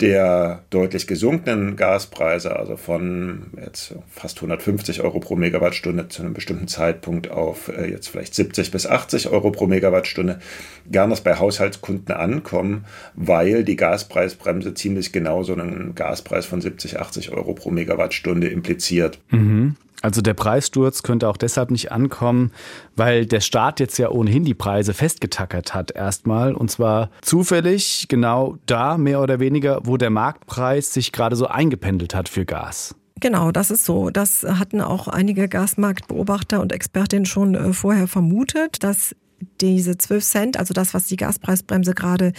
der 0.00 0.64
deutlich 0.70 1.06
gesunkenen 1.06 1.76
Gaspreise, 1.76 2.56
also 2.56 2.76
von 2.76 3.52
jetzt 3.62 3.94
fast 4.10 4.38
150 4.38 5.02
Euro 5.02 5.20
pro 5.20 5.36
Megawattstunde 5.36 6.08
zu 6.08 6.22
einem 6.22 6.34
bestimmten 6.34 6.66
Zeitpunkt 6.66 7.30
auf 7.30 7.68
äh, 7.68 7.90
jetzt 7.90 8.08
vielleicht 8.08 8.34
70 8.34 8.72
bis 8.72 8.86
80 8.86 9.28
Euro 9.28 9.50
pro 9.50 9.66
Megawattstunde, 9.66 10.40
gar 10.90 11.06
nicht 11.06 11.22
bei 11.22 11.38
Haushaltskunden 11.38 12.14
ankommen, 12.14 12.84
weil 13.14 13.62
die 13.62 13.76
Gaspreisbremse 13.76 14.74
ziemlich 14.74 15.12
genau 15.12 15.23
genauso 15.24 15.54
einen 15.54 15.94
Gaspreis 15.94 16.44
von 16.44 16.60
70, 16.60 17.00
80 17.00 17.32
Euro 17.32 17.54
pro 17.54 17.70
Megawattstunde 17.70 18.48
impliziert. 18.48 19.18
Mhm. 19.30 19.76
Also 20.02 20.20
der 20.20 20.34
Preissturz 20.34 21.02
könnte 21.02 21.30
auch 21.30 21.38
deshalb 21.38 21.70
nicht 21.70 21.90
ankommen, 21.90 22.52
weil 22.94 23.24
der 23.24 23.40
Staat 23.40 23.80
jetzt 23.80 23.96
ja 23.96 24.10
ohnehin 24.10 24.44
die 24.44 24.52
Preise 24.52 24.92
festgetackert 24.92 25.72
hat 25.72 25.92
erstmal. 25.92 26.54
Und 26.54 26.70
zwar 26.70 27.08
zufällig 27.22 28.04
genau 28.08 28.58
da, 28.66 28.98
mehr 28.98 29.22
oder 29.22 29.40
weniger, 29.40 29.80
wo 29.84 29.96
der 29.96 30.10
Marktpreis 30.10 30.92
sich 30.92 31.10
gerade 31.10 31.36
so 31.36 31.46
eingependelt 31.46 32.14
hat 32.14 32.28
für 32.28 32.44
Gas. 32.44 32.94
Genau, 33.20 33.50
das 33.50 33.70
ist 33.70 33.86
so. 33.86 34.10
Das 34.10 34.42
hatten 34.42 34.82
auch 34.82 35.08
einige 35.08 35.48
Gasmarktbeobachter 35.48 36.60
und 36.60 36.72
Expertinnen 36.72 37.24
schon 37.24 37.54
äh, 37.54 37.72
vorher 37.72 38.06
vermutet, 38.06 38.82
dass 38.82 39.16
diese 39.60 39.96
12 39.96 40.24
Cent, 40.24 40.58
also 40.58 40.74
das, 40.74 40.92
was 40.92 41.06
die 41.06 41.16
Gaspreisbremse 41.16 41.94
gerade 41.94 42.26
äh, 42.26 42.32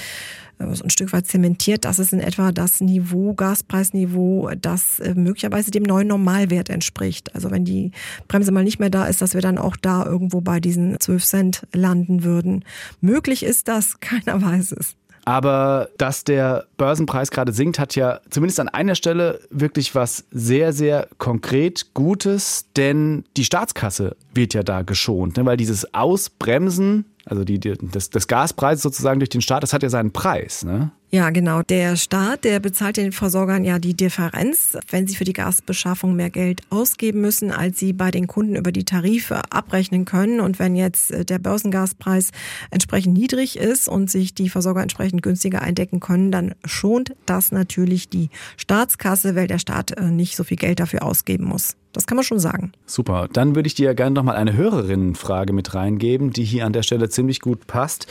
so 0.60 0.84
ein 0.84 0.90
Stück 0.90 1.12
weit 1.14 1.28
zementiert, 1.28 1.86
das 1.86 2.00
ist 2.00 2.14
in 2.14 2.20
etwa 2.20 2.52
das 2.52 2.82
Niveau, 2.82 3.34
Gaspreisniveau, 3.34 4.52
das 4.60 5.00
äh, 5.00 5.14
möglicherweise 5.14 5.72
dem 5.72 5.84
neuen 5.84 6.08
Normalwert 6.08 6.70
entspricht. 6.70 7.34
Also 7.36 7.52
wenn 7.52 7.66
die 7.66 7.92
Bremse 8.28 8.52
mal 8.52 8.64
nicht 8.64 8.80
mehr 8.80 8.90
da 8.90 9.06
ist, 9.06 9.22
dass 9.22 9.34
wir 9.34 9.42
dann 9.42 9.58
auch 9.58 9.76
da 9.76 10.06
irgendwo 10.06 10.42
bei 10.42 10.60
diesen 10.60 11.00
12 11.00 11.26
Cent 11.26 11.68
landen 11.74 12.24
würden. 12.24 12.64
Möglich 13.02 13.44
ist 13.44 13.68
das, 13.68 14.00
keiner 14.00 14.42
weiß 14.42 14.74
es. 14.74 14.96
Aber 15.28 15.90
dass 15.98 16.24
der 16.24 16.68
Börsenpreis 16.78 17.32
gerade 17.32 17.52
sinkt, 17.52 17.80
hat 17.80 17.96
ja 17.96 18.20
zumindest 18.30 18.60
an 18.60 18.70
einer 18.70 18.94
Stelle 18.94 19.40
wirklich 19.50 19.96
was 19.96 20.26
sehr, 20.30 20.72
sehr 20.72 21.08
konkret 21.18 21.96
Gutes, 21.96 22.68
denn 22.78 23.26
die 23.36 23.44
Staatskasse 23.44 24.16
wird 24.36 24.54
ja 24.54 24.62
da 24.62 24.84
geschont, 24.84 25.38
ne? 25.38 25.46
weil 25.46 25.58
dieses 25.58 25.96
Ausbremsen 25.96 27.06
also 27.26 27.44
die, 27.44 27.60
die, 27.60 27.74
das, 27.82 28.12
das 28.12 28.28
Gaspreis 28.28 28.82
sozusagen 28.82 29.20
durch 29.20 29.30
den 29.30 29.42
Staat, 29.42 29.64
das 29.64 29.74
hat 29.74 29.82
ja 29.82 29.90
seinen 29.90 30.12
Preis. 30.12 30.64
Ne? 30.64 30.92
Ja, 31.10 31.32
genau. 31.32 31.64
Der 31.64 31.96
Staat, 31.96 32.44
der 32.44 32.60
bezahlt 32.60 32.98
den 32.98 33.12
Versorgern 33.12 33.64
ja 33.64 33.80
die 33.80 33.96
Differenz, 33.96 34.78
wenn 34.90 35.08
sie 35.08 35.16
für 35.16 35.24
die 35.24 35.34
Gasbeschaffung 35.34 36.16
mehr 36.16 36.30
Geld 36.30 36.62
ausgeben 36.70 37.22
müssen, 37.22 37.52
als 37.52 37.80
sie 37.80 37.94
bei 37.94 38.12
den 38.12 38.28
Kunden 38.28 38.56
über 38.56 38.72
die 38.72 38.86
Tarife 38.86 39.42
abrechnen 39.50 40.06
können. 40.06 40.40
Und 40.40 40.60
wenn 40.60 40.76
jetzt 40.76 41.12
äh, 41.12 41.26
der 41.26 41.40
Börsengaspreis 41.40 42.32
entsprechend 42.70 43.18
niedrig 43.18 43.58
ist 43.58 43.88
und 43.88 44.12
sich 44.12 44.36
die 44.36 44.50
Versorger 44.50 44.82
entsprechend 44.82 45.24
günstiger 45.24 45.62
eindecken 45.62 46.02
können, 46.02 46.32
dann 46.32 46.54
schont 46.64 47.16
das 47.26 47.52
natürlich 47.52 48.10
die 48.10 48.30
Staatskasse, 48.58 49.36
weil 49.36 49.48
der 49.48 49.60
Staat 49.60 49.92
äh, 49.92 50.12
nicht 50.12 50.36
so 50.36 50.44
viel 50.44 50.58
Geld 50.58 50.80
dafür 50.80 51.04
ausgeben 51.04 51.46
muss. 51.46 51.76
Das 51.96 52.08
kann 52.08 52.18
man 52.18 52.26
schon 52.26 52.40
sagen. 52.40 52.74
Super. 52.86 53.30
Dann 53.32 53.56
würde 53.56 53.68
ich 53.68 53.74
dir 53.74 53.96
gerne 53.96 54.14
noch 54.14 54.24
mal 54.24 54.36
eine 54.36 54.54
Hörerinnenfrage 54.54 55.54
mit 55.54 55.74
reingeben, 55.74 56.32
die 56.32 56.44
hier 56.44 56.66
an 56.66 56.74
der 56.74 56.84
Stelle 56.84 57.08
ziemlich 57.08 57.40
gut 57.40 57.68
passt. 57.68 58.08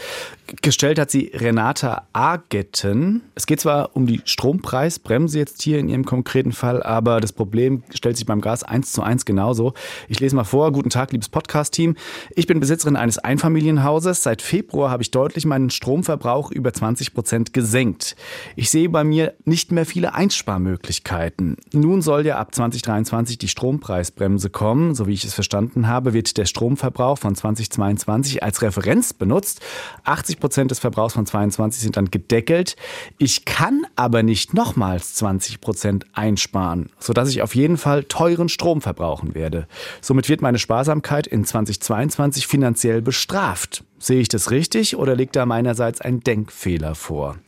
Gestellt 0.63 0.99
hat 0.99 1.11
sie 1.11 1.31
Renata 1.35 2.07
Agetten. 2.15 3.21
Es 3.35 3.45
geht 3.45 3.61
zwar 3.61 3.95
um 3.95 4.07
die 4.07 4.23
Strompreisbremse 4.25 5.39
jetzt 5.39 5.61
hier 5.61 5.79
in 5.79 5.91
ihrem 5.91 6.07
konkreten 6.07 6.53
Fall, 6.53 6.83
aber 6.83 7.21
das 7.21 7.33
Problem 7.33 7.83
stellt 7.93 8.17
sich 8.17 8.25
beim 8.25 8.41
Gas 8.41 8.63
eins 8.63 8.93
zu 8.93 9.03
eins 9.03 9.27
genauso. 9.27 9.75
Ich 10.09 10.19
lese 10.19 10.35
mal 10.35 10.45
vor. 10.45 10.73
Guten 10.73 10.91
Tag, 10.91 11.13
liebes 11.13 11.29
Podcast-Team. 11.29 11.97
Ich 12.35 12.47
bin 12.47 12.61
Besitzerin 12.61 12.97
eines 12.97 13.19
Einfamilienhauses. 13.19 14.23
Seit 14.23 14.41
Februar 14.41 14.91
habe 14.91 15.03
ich 15.03 15.11
deutlich 15.11 15.45
meinen 15.45 15.69
Stromverbrauch 15.69 16.51
über 16.51 16.73
20 16.73 17.13
Prozent 17.13 17.53
gesenkt. 17.53 18.17
Ich 18.57 18.71
sehe 18.71 18.89
bei 18.89 19.05
mir 19.05 19.35
nicht 19.45 19.73
mehr 19.73 19.85
viele 19.85 20.15
Einsparmöglichkeiten. 20.15 21.59
Nun 21.73 22.01
soll 22.01 22.25
ja 22.25 22.39
ab 22.39 22.55
2023 22.55 23.37
die 23.37 23.49
Strom 23.49 23.74
Strompreisbremse 23.75 24.51
kommen. 24.51 24.95
So 24.95 25.07
wie 25.07 25.13
ich 25.13 25.25
es 25.25 25.35
verstanden 25.35 25.89
habe, 25.89 26.13
wird 26.13 26.37
der 26.37 26.45
Stromverbrauch 26.45 27.19
von 27.19 27.35
2022 27.35 28.43
als 28.43 28.63
Referenz 28.63 29.13
benutzt. 29.13 29.61
80 30.05 30.41
Prozent 30.41 30.71
des 30.71 30.79
Verbrauchs 30.79 31.15
von 31.15 31.27
22 31.27 31.83
sind 31.83 31.97
dann 31.97 32.11
gedeckelt. 32.11 32.77
Ich 33.19 33.45
kann 33.45 33.87
aber 33.97 34.23
nicht 34.23 34.55
nochmals 34.55 35.15
20 35.15 35.61
Prozent 35.61 36.07
einsparen, 36.13 36.91
sodass 36.99 37.31
ich 37.31 37.43
auf 37.43 37.55
jeden 37.55 37.77
Fall 37.77 38.05
teuren 38.05 38.49
Strom 38.49 38.81
verbrauchen 38.81 39.35
werde. 39.35 39.67
Somit 40.01 40.29
wird 40.29 40.43
meine 40.43 40.59
Sparsamkeit 40.59 41.27
in 41.27 41.45
2022 41.45 42.47
finanziell 42.47 43.03
bestraft. 43.03 43.85
Sehe 44.05 44.21
ich 44.21 44.29
das 44.29 44.51
richtig 44.51 44.97
oder 44.97 45.17
liegt 45.17 45.35
da 45.35 45.47
meinerseits 45.47 46.03
ein 46.03 46.21
Denkfehler 46.21 46.95
vor? 46.95 47.39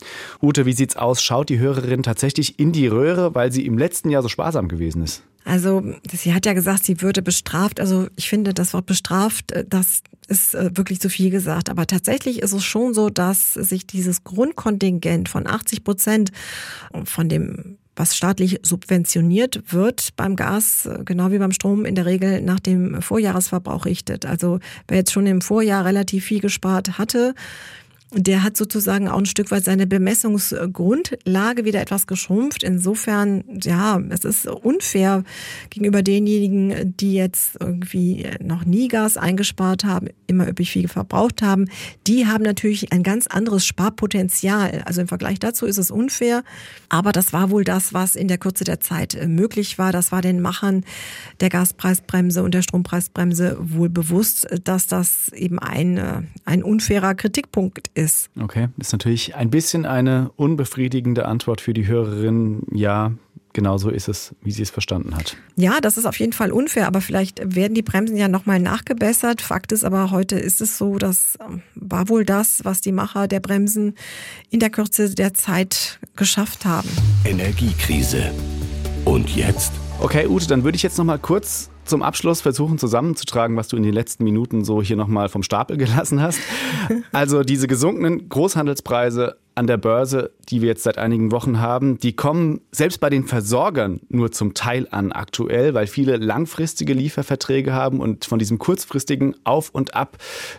Ute, 0.40 0.64
wie 0.64 0.72
sieht's 0.72 0.96
aus? 0.96 1.22
Schaut 1.22 1.50
die 1.50 1.58
Hörerin 1.58 2.02
tatsächlich 2.02 2.58
in 2.58 2.72
die 2.72 2.86
Röhre, 2.86 3.34
weil 3.34 3.52
sie 3.52 3.66
im 3.66 3.76
letzten 3.76 4.08
Jahr 4.08 4.22
so 4.22 4.28
sparsam 4.30 4.66
gewesen 4.66 5.02
ist? 5.02 5.22
Also, 5.44 5.82
sie 6.10 6.32
hat 6.32 6.46
ja 6.46 6.54
gesagt, 6.54 6.84
sie 6.84 7.02
würde 7.02 7.20
bestraft. 7.20 7.78
Also, 7.78 8.06
ich 8.16 8.30
finde, 8.30 8.54
das 8.54 8.72
Wort 8.72 8.86
bestraft, 8.86 9.52
äh, 9.52 9.66
das 9.68 10.00
ist 10.28 10.54
äh, 10.54 10.70
wirklich 10.74 10.98
zu 10.98 11.10
viel 11.10 11.28
gesagt. 11.28 11.68
Aber 11.68 11.86
tatsächlich 11.86 12.40
ist 12.40 12.54
es 12.54 12.64
schon 12.64 12.94
so, 12.94 13.10
dass 13.10 13.52
sich 13.52 13.86
dieses 13.86 14.24
Grundkontingent 14.24 15.28
von 15.28 15.46
80 15.46 15.84
Prozent 15.84 16.32
von 17.04 17.28
dem 17.28 17.76
was 17.96 18.14
staatlich 18.14 18.60
subventioniert 18.62 19.72
wird 19.72 20.10
beim 20.16 20.36
Gas, 20.36 20.86
äh, 20.86 21.00
genau 21.04 21.32
wie 21.32 21.38
beim 21.38 21.52
Strom, 21.52 21.84
in 21.84 21.94
der 21.94 22.06
Regel 22.06 22.42
nach 22.42 22.60
dem 22.60 23.02
Vorjahresverbrauch 23.02 23.86
richtet. 23.86 24.26
Also 24.26 24.60
wer 24.86 24.98
jetzt 24.98 25.12
schon 25.12 25.26
im 25.26 25.40
Vorjahr 25.40 25.84
relativ 25.84 26.26
viel 26.26 26.40
gespart 26.40 26.98
hatte, 26.98 27.34
der 28.12 28.44
hat 28.44 28.56
sozusagen 28.56 29.08
auch 29.08 29.18
ein 29.18 29.26
Stück 29.26 29.50
weit 29.50 29.64
seine 29.64 29.86
Bemessungsgrundlage 29.86 31.64
wieder 31.64 31.80
etwas 31.80 32.06
geschrumpft. 32.06 32.62
Insofern, 32.62 33.42
ja, 33.62 34.00
es 34.10 34.24
ist 34.24 34.46
unfair 34.46 35.24
gegenüber 35.70 36.02
denjenigen, 36.02 36.96
die 36.96 37.14
jetzt 37.14 37.56
irgendwie 37.58 38.24
noch 38.40 38.64
nie 38.64 38.86
Gas 38.86 39.16
eingespart 39.16 39.84
haben, 39.84 40.08
immer 40.28 40.46
üppig 40.46 40.70
viel 40.70 40.86
verbraucht 40.86 41.42
haben. 41.42 41.68
Die 42.06 42.26
haben 42.26 42.44
natürlich 42.44 42.92
ein 42.92 43.02
ganz 43.02 43.26
anderes 43.26 43.66
Sparpotenzial. 43.66 44.82
Also 44.84 45.00
im 45.00 45.08
Vergleich 45.08 45.40
dazu 45.40 45.66
ist 45.66 45.78
es 45.78 45.90
unfair. 45.90 46.44
Aber 46.88 47.10
das 47.10 47.32
war 47.32 47.50
wohl 47.50 47.64
das, 47.64 47.92
was 47.92 48.14
in 48.14 48.28
der 48.28 48.38
Kürze 48.38 48.62
der 48.62 48.78
Zeit 48.78 49.18
möglich 49.26 49.78
war. 49.78 49.90
Das 49.90 50.12
war 50.12 50.22
den 50.22 50.40
Machern 50.40 50.84
der 51.40 51.48
Gaspreisbremse 51.48 52.44
und 52.44 52.54
der 52.54 52.62
Strompreisbremse 52.62 53.56
wohl 53.58 53.88
bewusst, 53.88 54.46
dass 54.62 54.86
das 54.86 55.32
eben 55.32 55.58
ein, 55.58 56.28
ein 56.44 56.62
unfairer 56.62 57.16
Kritikpunkt 57.16 57.90
ist. 57.96 58.30
Okay, 58.40 58.68
das 58.76 58.88
ist 58.88 58.92
natürlich 58.92 59.34
ein 59.34 59.50
bisschen 59.50 59.86
eine 59.86 60.30
unbefriedigende 60.36 61.26
Antwort 61.26 61.60
für 61.60 61.72
die 61.72 61.86
Hörerin. 61.86 62.62
Ja, 62.72 63.12
genau 63.52 63.78
so 63.78 63.88
ist 63.88 64.06
es, 64.08 64.34
wie 64.42 64.52
sie 64.52 64.62
es 64.62 64.70
verstanden 64.70 65.16
hat. 65.16 65.36
Ja, 65.56 65.80
das 65.80 65.96
ist 65.96 66.04
auf 66.04 66.18
jeden 66.18 66.34
Fall 66.34 66.52
unfair, 66.52 66.86
aber 66.86 67.00
vielleicht 67.00 67.54
werden 67.56 67.74
die 67.74 67.82
Bremsen 67.82 68.16
ja 68.16 68.28
nochmal 68.28 68.60
nachgebessert. 68.60 69.40
Fakt 69.40 69.72
ist 69.72 69.82
aber, 69.82 70.10
heute 70.10 70.38
ist 70.38 70.60
es 70.60 70.76
so, 70.76 70.98
das 70.98 71.38
ähm, 71.40 71.62
war 71.74 72.08
wohl 72.08 72.24
das, 72.24 72.64
was 72.64 72.80
die 72.82 72.92
Macher 72.92 73.26
der 73.28 73.40
Bremsen 73.40 73.94
in 74.50 74.60
der 74.60 74.70
Kürze 74.70 75.14
der 75.14 75.32
Zeit 75.34 75.98
geschafft 76.16 76.64
haben. 76.66 76.88
Energiekrise. 77.24 78.30
Und 79.04 79.34
jetzt? 79.34 79.72
Okay, 80.00 80.26
Ute, 80.26 80.46
dann 80.46 80.62
würde 80.62 80.76
ich 80.76 80.82
jetzt 80.82 80.98
nochmal 80.98 81.18
kurz 81.18 81.70
zum 81.86 82.02
Abschluss 82.02 82.40
versuchen 82.40 82.78
zusammenzutragen, 82.78 83.56
was 83.56 83.68
du 83.68 83.76
in 83.76 83.82
den 83.82 83.94
letzten 83.94 84.24
Minuten 84.24 84.64
so 84.64 84.82
hier 84.82 84.96
nochmal 84.96 85.28
vom 85.28 85.42
Stapel 85.42 85.76
gelassen 85.76 86.20
hast. 86.20 86.40
Also 87.12 87.42
diese 87.42 87.66
gesunkenen 87.66 88.28
Großhandelspreise 88.28 89.36
an 89.56 89.66
der 89.66 89.78
Börse, 89.78 90.32
die 90.50 90.60
wir 90.60 90.68
jetzt 90.68 90.82
seit 90.82 90.98
einigen 90.98 91.32
Wochen 91.32 91.60
haben, 91.60 91.98
die 91.98 92.14
kommen 92.14 92.60
selbst 92.72 93.00
bei 93.00 93.08
den 93.08 93.24
Versorgern 93.24 94.00
nur 94.10 94.30
zum 94.30 94.52
Teil 94.52 94.86
an 94.90 95.12
aktuell, 95.12 95.72
weil 95.72 95.86
viele 95.86 96.18
langfristige 96.18 96.92
Lieferverträge 96.92 97.72
haben 97.72 98.00
und 98.00 98.26
von 98.26 98.38
diesem 98.38 98.58
kurzfristigen 98.58 99.34
Auf 99.44 99.70
und 99.70 99.94
Ab 99.94 100.18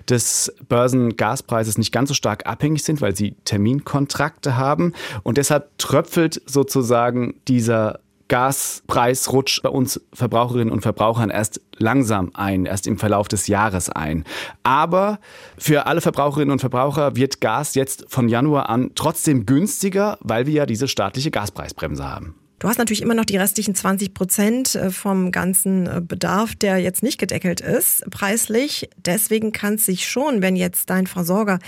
des 0.10 0.52
Börsengaspreises 0.68 1.78
nicht 1.78 1.92
ganz 1.92 2.10
so 2.10 2.16
stark 2.16 2.48
abhängig 2.48 2.84
sind, 2.84 3.00
weil 3.00 3.16
sie 3.16 3.36
Terminkontrakte 3.46 4.58
haben. 4.58 4.94
Und 5.22 5.38
deshalb 5.38 5.78
tröpfelt 5.78 6.42
sozusagen 6.48 7.36
dieser 7.48 8.00
Gaspreis 8.28 9.32
rutscht 9.32 9.64
bei 9.64 9.70
uns 9.70 10.02
Verbraucherinnen 10.14 10.72
und 10.72 10.82
Verbrauchern 10.82 11.30
erst 11.30 11.62
langsam 11.78 12.32
ein, 12.34 12.66
erst 12.66 12.88
im 12.88 12.98
Verlauf 12.98 13.28
des 13.28 13.48
Jahres 13.48 13.90
ein. 13.90 14.24
Aber 14.64 15.20
für 15.58 15.86
alle 15.86 16.02
Verbraucherinnen 16.02 16.52
und 16.52 16.60
Verbraucher 16.60 17.16
wird 17.16 17.42
Gas 17.42 17.76
jetzt 17.76 18.06
von 18.10 18.30
Januar 18.30 18.70
an 18.70 18.92
trotzdem 18.96 19.46
günstiger, 19.46 20.18
weil 20.22 20.46
wir 20.48 20.54
ja 20.54 20.66
diese 20.66 20.88
staatliche 20.88 21.32
Gaspreisbremse 21.32 22.04
haben. 22.04 22.36
Du 22.60 22.68
hast 22.68 22.80
natürlich 22.80 23.04
immer 23.04 23.14
noch 23.14 23.26
die 23.26 23.38
restlichen 23.38 23.76
20 23.76 24.16
Prozent 24.16 24.74
äh, 24.74 24.90
vom 24.90 25.32
ganzen 25.32 25.86
äh, 25.86 26.02
Bedarf, 26.02 26.56
der 26.56 26.80
jetzt 26.80 27.04
nicht 27.04 27.20
gedeckelt 27.20 27.62
ist, 27.62 28.10
preislich. 28.10 28.90
Deswegen 28.98 29.52
kann 29.52 29.76
es 29.76 29.86
sich 29.86 30.08
schon, 30.08 30.42
wenn 30.42 30.56
jetzt 30.56 30.90
dein 30.90 31.06
Versorger 31.06 31.60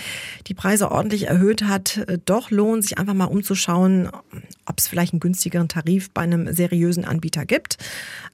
die 0.48 0.54
Preise 0.54 0.90
ordentlich 0.90 1.28
erhöht 1.28 1.62
hat, 1.62 1.98
äh, 2.08 2.18
doch 2.24 2.50
lohnen, 2.50 2.82
sich 2.82 2.98
einfach 2.98 3.14
mal 3.14 3.26
umzuschauen, 3.26 4.10
ob 4.66 4.78
es 4.78 4.88
vielleicht 4.88 5.12
einen 5.12 5.20
günstigeren 5.20 5.68
Tarif 5.68 6.10
bei 6.10 6.22
einem 6.22 6.52
seriösen 6.52 7.04
Anbieter 7.04 7.46
gibt. 7.46 7.76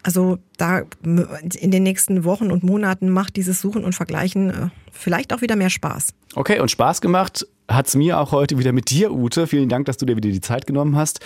Also 0.03 0.39
da 0.57 0.83
in 1.03 1.71
den 1.71 1.83
nächsten 1.83 2.25
Wochen 2.25 2.51
und 2.51 2.63
Monaten 2.63 3.11
macht 3.11 3.37
dieses 3.37 3.61
Suchen 3.61 3.85
und 3.85 3.95
Vergleichen 3.95 4.71
vielleicht 4.93 5.35
auch 5.35 5.43
wieder 5.43 5.57
mehr 5.57 5.71
Spaß. 5.71 6.15
Okay, 6.35 6.61
und 6.61 6.71
Spaß 6.71 7.01
gemacht 7.01 7.47
hat 7.69 7.89
es 7.89 7.95
mir 7.97 8.19
auch 8.19 8.33
heute 8.33 8.59
wieder 8.59 8.73
mit 8.73 8.91
dir, 8.91 9.13
Ute. 9.13 9.47
Vielen 9.47 9.69
Dank, 9.69 9.87
dass 9.87 9.97
du 9.97 10.07
dir 10.07 10.17
wieder 10.17 10.31
die 10.31 10.41
Zeit 10.41 10.67
genommen 10.67 10.97
hast 10.97 11.21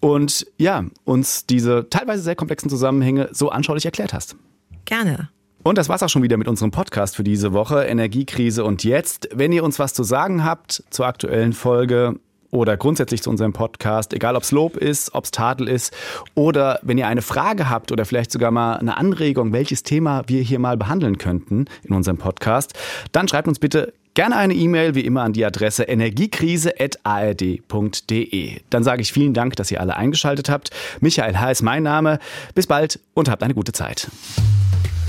und 0.00 0.46
ja, 0.58 0.84
uns 1.04 1.46
diese 1.46 1.88
teilweise 1.90 2.22
sehr 2.22 2.36
komplexen 2.36 2.70
Zusammenhänge 2.70 3.28
so 3.32 3.50
anschaulich 3.50 3.84
erklärt 3.84 4.12
hast. 4.12 4.36
Gerne. 4.84 5.28
Und 5.62 5.78
das 5.78 5.88
war's 5.88 6.02
auch 6.02 6.10
schon 6.10 6.22
wieder 6.22 6.36
mit 6.36 6.46
unserem 6.46 6.70
Podcast 6.70 7.16
für 7.16 7.24
diese 7.24 7.54
Woche, 7.54 7.84
Energiekrise 7.84 8.64
und 8.64 8.84
jetzt. 8.84 9.30
Wenn 9.32 9.50
ihr 9.50 9.64
uns 9.64 9.78
was 9.78 9.94
zu 9.94 10.02
sagen 10.02 10.44
habt 10.44 10.84
zur 10.90 11.06
aktuellen 11.06 11.54
Folge 11.54 12.20
oder 12.50 12.76
grundsätzlich 12.76 13.22
zu 13.22 13.30
unserem 13.30 13.54
Podcast, 13.54 14.12
egal 14.12 14.36
ob 14.36 14.42
es 14.42 14.52
Lob 14.52 14.76
ist, 14.76 15.14
ob 15.14 15.24
es 15.24 15.30
Tadel 15.30 15.68
ist 15.68 15.94
oder 16.34 16.80
wenn 16.82 16.98
ihr 16.98 17.08
eine 17.08 17.22
Frage 17.22 17.70
habt 17.70 17.92
oder 17.92 18.04
vielleicht 18.04 18.30
sogar 18.30 18.50
mal 18.50 18.76
eine 18.76 18.98
Anregung, 18.98 19.54
welches 19.54 19.82
Thema 19.84 20.22
wir 20.26 20.42
hier 20.42 20.58
mal 20.58 20.76
behandeln 20.76 21.16
könnten 21.16 21.64
in 21.82 21.94
unserem 21.94 22.18
Podcast, 22.18 22.74
dann 23.12 23.26
schreibt 23.26 23.48
uns 23.48 23.58
bitte 23.58 23.94
Gerne 24.14 24.36
eine 24.36 24.54
E-Mail, 24.54 24.94
wie 24.94 25.00
immer, 25.00 25.22
an 25.22 25.32
die 25.32 25.44
Adresse 25.44 25.82
energiekrise.ard.de. 25.82 28.60
Dann 28.70 28.84
sage 28.84 29.02
ich 29.02 29.12
vielen 29.12 29.34
Dank, 29.34 29.56
dass 29.56 29.72
ihr 29.72 29.80
alle 29.80 29.96
eingeschaltet 29.96 30.48
habt. 30.48 30.70
Michael 31.00 31.36
H. 31.38 31.50
ist 31.50 31.62
mein 31.62 31.82
Name. 31.82 32.20
Bis 32.54 32.68
bald 32.68 33.00
und 33.14 33.28
habt 33.28 33.42
eine 33.42 33.54
gute 33.54 33.72
Zeit. 33.72 34.08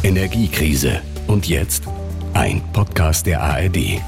Energiekrise. 0.02 1.04
Und 1.28 1.48
jetzt 1.48 1.84
ein 2.34 2.64
Podcast 2.74 3.28
der 3.28 3.42
ARD. 3.42 4.02